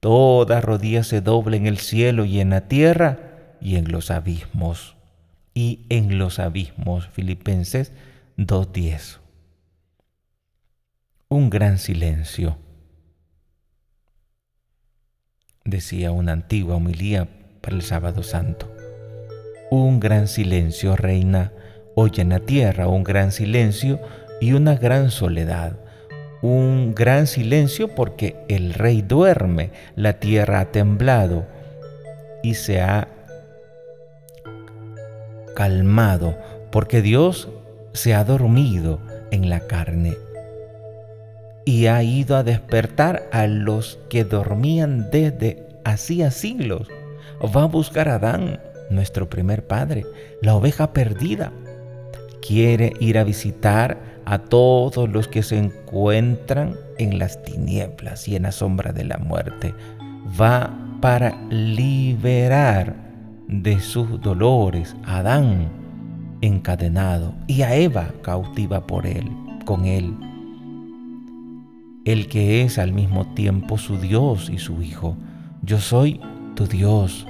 toda 0.01 0.61
rodilla 0.61 1.03
se 1.03 1.23
doble 1.23 1.57
en 1.57 1.67
el 1.67 1.79
cielo 1.79 2.27
y 2.27 2.41
en 2.41 2.51
la 2.51 2.69
tierra 2.69 3.57
y 3.63 3.77
en 3.77 3.91
los 3.91 4.11
abismos. 4.11 4.97
Y 5.55 5.87
en 5.89 6.19
los 6.19 6.41
abismos, 6.41 7.09
Filipenses 7.09 7.93
2.10. 8.37 9.21
Un 11.31 11.49
gran 11.49 11.79
silencio, 11.79 12.59
decía 15.65 16.13
una 16.13 16.33
antigua 16.33 16.77
homilía 16.77 17.31
para 17.63 17.77
el 17.77 17.83
sábado 17.83 18.25
santo. 18.25 18.71
Un 19.71 20.01
gran 20.01 20.29
silencio 20.29 20.97
reina 20.97 21.51
hoy 21.95 22.13
en 22.17 22.31
la 22.31 22.41
tierra, 22.41 22.89
un 22.89 23.05
gran 23.05 23.33
silencio 23.33 24.01
y 24.41 24.53
una 24.53 24.77
gran 24.77 25.11
soledad. 25.11 25.77
Un 26.43 26.95
gran 26.95 27.27
silencio 27.27 27.89
porque 27.89 28.37
el 28.49 28.75
rey 28.75 29.03
duerme, 29.03 29.71
la 29.97 30.15
tierra 30.15 30.61
ha 30.61 30.73
temblado 30.73 31.47
y 32.43 32.55
se 32.55 32.83
ha 32.83 33.09
calmado, 35.57 36.37
porque 36.71 37.01
Dios 37.01 37.49
se 37.93 38.13
ha 38.13 38.25
dormido 38.25 39.01
en 39.31 39.49
la 39.49 39.61
carne 39.61 40.17
y 41.65 41.87
ha 41.87 42.03
ido 42.03 42.37
a 42.37 42.43
despertar 42.43 43.29
a 43.33 43.47
los 43.47 43.99
que 44.11 44.25
dormían 44.25 45.11
desde 45.11 45.67
hacía 45.85 46.31
siglos. 46.31 46.89
Va 47.45 47.63
a 47.63 47.67
buscar 47.67 48.09
a 48.09 48.17
Adán, 48.17 48.61
nuestro 48.91 49.29
primer 49.29 49.67
padre, 49.67 50.05
la 50.43 50.55
oveja 50.55 50.93
perdida. 50.93 51.53
Quiere 52.47 52.93
ir 53.01 53.17
a 53.17 53.25
visitar 53.25 54.21
a 54.27 54.39
todos 54.39 55.09
los 55.09 55.29
que 55.29 55.43
se 55.43 55.57
encuentran 55.57 56.75
en 56.99 57.19
las 57.19 57.43
tinieblas 57.43 58.29
y 58.29 58.37
en 58.37 58.43
la 58.43 58.53
sombra 58.53 58.93
de 58.93 59.05
la 59.05 59.17
muerte. 59.17 59.75
Va 60.39 60.77
para 61.01 61.41
liberar 61.49 62.97
de 63.49 63.81
sus 63.81 64.21
dolores 64.21 64.95
a 65.05 65.19
Adán 65.19 65.71
encadenado 66.43 67.35
y 67.47 67.63
a 67.63 67.75
Eva 67.77 68.13
cautiva 68.23 68.87
por 68.87 69.07
él, 69.07 69.31
con 69.65 69.87
él. 69.87 70.15
El 72.05 72.29
que 72.29 72.63
es 72.63 72.79
al 72.79 72.93
mismo 72.93 73.33
tiempo 73.35 73.79
su 73.79 73.97
Dios 73.97 74.51
y 74.51 74.59
su 74.59 74.83
Hijo. 74.83 75.17
Yo 75.63 75.79
soy 75.79 76.21
tu 76.55 76.67
Dios. 76.67 77.27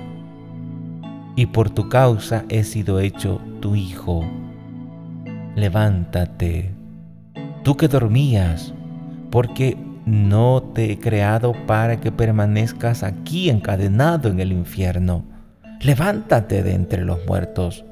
y 1.36 1.46
por 1.46 1.70
tu 1.70 1.88
causa 1.88 2.44
he 2.48 2.62
sido 2.64 3.00
hecho 3.00 3.40
tu 3.60 3.74
hijo. 3.74 4.24
Levántate, 5.56 6.72
tú 7.62 7.76
que 7.76 7.88
dormías, 7.88 8.74
porque 9.30 9.76
no 10.06 10.62
te 10.74 10.92
he 10.92 10.98
creado 10.98 11.54
para 11.66 12.00
que 12.00 12.12
permanezcas 12.12 13.02
aquí 13.02 13.50
encadenado 13.50 14.28
en 14.28 14.40
el 14.40 14.52
infierno. 14.52 15.24
Levántate 15.80 16.62
de 16.62 16.74
entre 16.74 17.04
los 17.04 17.24
muertos. 17.26 17.84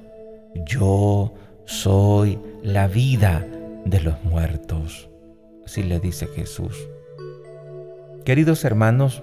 Yo 0.67 1.35
soy 1.65 2.39
la 2.63 2.89
vida 2.89 3.47
de 3.85 4.01
los 4.01 4.23
muertos. 4.25 5.09
Así 5.65 5.83
le 5.83 6.01
dice 6.01 6.27
Jesús. 6.27 6.77
Queridos 8.25 8.65
hermanos, 8.65 9.23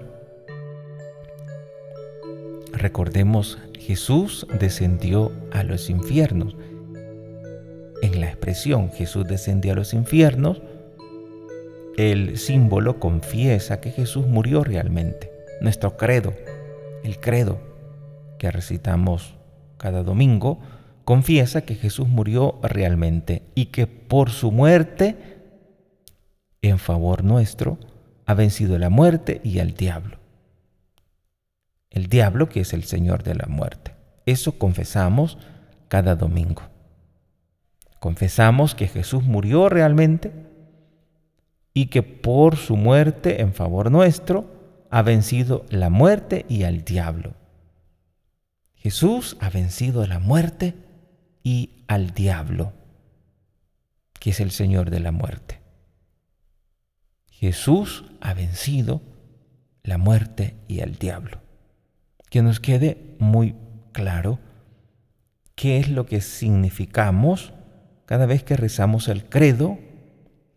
recordemos, 2.72 3.58
Jesús 3.78 4.46
descendió 4.58 5.32
a 5.52 5.62
los 5.62 5.90
infiernos. 5.90 6.56
En 8.02 8.20
la 8.20 8.28
expresión 8.28 8.90
Jesús 8.92 9.26
descendió 9.26 9.72
a 9.72 9.76
los 9.76 9.92
infiernos, 9.94 10.62
el 11.96 12.38
símbolo 12.38 12.98
confiesa 12.98 13.80
que 13.80 13.90
Jesús 13.90 14.26
murió 14.26 14.64
realmente. 14.64 15.30
Nuestro 15.60 15.96
credo, 15.96 16.32
el 17.04 17.20
credo 17.20 17.58
que 18.38 18.50
recitamos 18.50 19.34
cada 19.76 20.02
domingo, 20.02 20.60
confiesa 21.04 21.62
que 21.62 21.74
Jesús 21.74 22.08
murió 22.08 22.58
realmente 22.62 23.42
y 23.54 23.66
que 23.66 23.86
por 23.86 24.30
su 24.30 24.50
muerte 24.50 25.16
en 26.62 26.78
favor 26.78 27.24
nuestro 27.24 27.78
ha 28.26 28.34
vencido 28.34 28.78
la 28.78 28.90
muerte 28.90 29.40
y 29.44 29.58
al 29.58 29.74
diablo. 29.74 30.18
El 31.90 32.06
diablo 32.06 32.48
que 32.48 32.60
es 32.60 32.72
el 32.72 32.84
Señor 32.84 33.24
de 33.24 33.34
la 33.34 33.46
muerte. 33.46 33.94
Eso 34.24 34.58
confesamos 34.58 35.36
cada 35.88 36.14
domingo. 36.14 36.69
Confesamos 38.00 38.74
que 38.74 38.88
Jesús 38.88 39.24
murió 39.24 39.68
realmente 39.68 40.32
y 41.74 41.86
que 41.86 42.02
por 42.02 42.56
su 42.56 42.76
muerte 42.76 43.42
en 43.42 43.52
favor 43.52 43.90
nuestro 43.90 44.86
ha 44.90 45.02
vencido 45.02 45.66
la 45.68 45.90
muerte 45.90 46.46
y 46.48 46.64
al 46.64 46.82
diablo. 46.82 47.34
Jesús 48.74 49.36
ha 49.40 49.50
vencido 49.50 50.06
la 50.06 50.18
muerte 50.18 50.74
y 51.42 51.84
al 51.88 52.14
diablo, 52.14 52.72
que 54.18 54.30
es 54.30 54.40
el 54.40 54.50
Señor 54.50 54.88
de 54.88 55.00
la 55.00 55.12
muerte. 55.12 55.60
Jesús 57.28 58.06
ha 58.22 58.32
vencido 58.32 59.02
la 59.82 59.98
muerte 59.98 60.56
y 60.68 60.80
al 60.80 60.96
diablo. 60.96 61.42
Que 62.30 62.40
nos 62.40 62.60
quede 62.60 63.16
muy 63.18 63.56
claro 63.92 64.38
qué 65.54 65.78
es 65.78 65.90
lo 65.90 66.06
que 66.06 66.22
significamos 66.22 67.52
cada 68.10 68.26
vez 68.26 68.42
que 68.42 68.56
rezamos 68.56 69.06
el 69.06 69.26
credo 69.26 69.78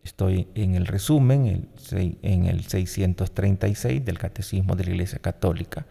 Estoy 0.04 0.48
en 0.54 0.74
el 0.74 0.86
resumen, 0.86 1.70
en 1.92 2.44
el 2.44 2.64
636 2.64 4.04
del 4.04 4.18
Catecismo 4.18 4.76
de 4.76 4.84
la 4.84 4.90
Iglesia 4.90 5.18
Católica. 5.18 5.86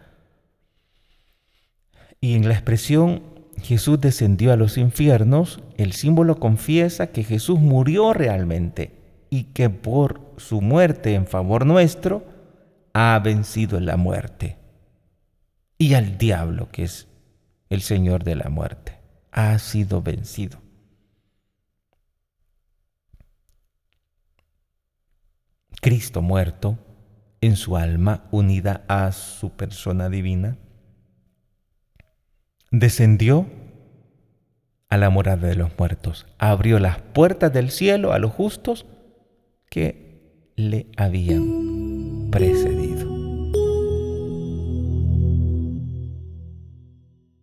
Y 2.20 2.34
en 2.34 2.46
la 2.46 2.54
expresión 2.54 3.24
Jesús 3.60 4.00
descendió 4.00 4.52
a 4.52 4.56
los 4.56 4.78
infiernos, 4.78 5.60
el 5.76 5.92
símbolo 5.94 6.38
confiesa 6.38 7.08
que 7.08 7.24
Jesús 7.24 7.58
murió 7.58 8.12
realmente 8.12 8.92
y 9.30 9.44
que 9.44 9.68
por 9.68 10.20
su 10.36 10.60
muerte 10.60 11.14
en 11.14 11.26
favor 11.26 11.66
nuestro 11.66 12.24
ha 12.92 13.18
vencido 13.18 13.80
la 13.80 13.96
muerte. 13.96 14.58
Y 15.76 15.94
al 15.94 16.18
diablo, 16.18 16.68
que 16.70 16.84
es 16.84 17.08
el 17.68 17.80
Señor 17.82 18.22
de 18.22 18.36
la 18.36 18.48
muerte, 18.48 18.92
ha 19.32 19.58
sido 19.58 20.02
vencido. 20.02 20.63
Cristo 25.84 26.22
muerto 26.22 26.78
en 27.42 27.56
su 27.56 27.76
alma 27.76 28.24
unida 28.30 28.86
a 28.88 29.12
su 29.12 29.50
persona 29.50 30.08
divina, 30.08 30.56
descendió 32.70 33.44
a 34.88 34.96
la 34.96 35.10
morada 35.10 35.46
de 35.46 35.56
los 35.56 35.78
muertos, 35.78 36.26
abrió 36.38 36.78
las 36.78 37.02
puertas 37.02 37.52
del 37.52 37.70
cielo 37.70 38.14
a 38.14 38.18
los 38.18 38.32
justos 38.32 38.86
que 39.68 40.52
le 40.56 40.86
habían 40.96 42.30
precedido. 42.30 42.83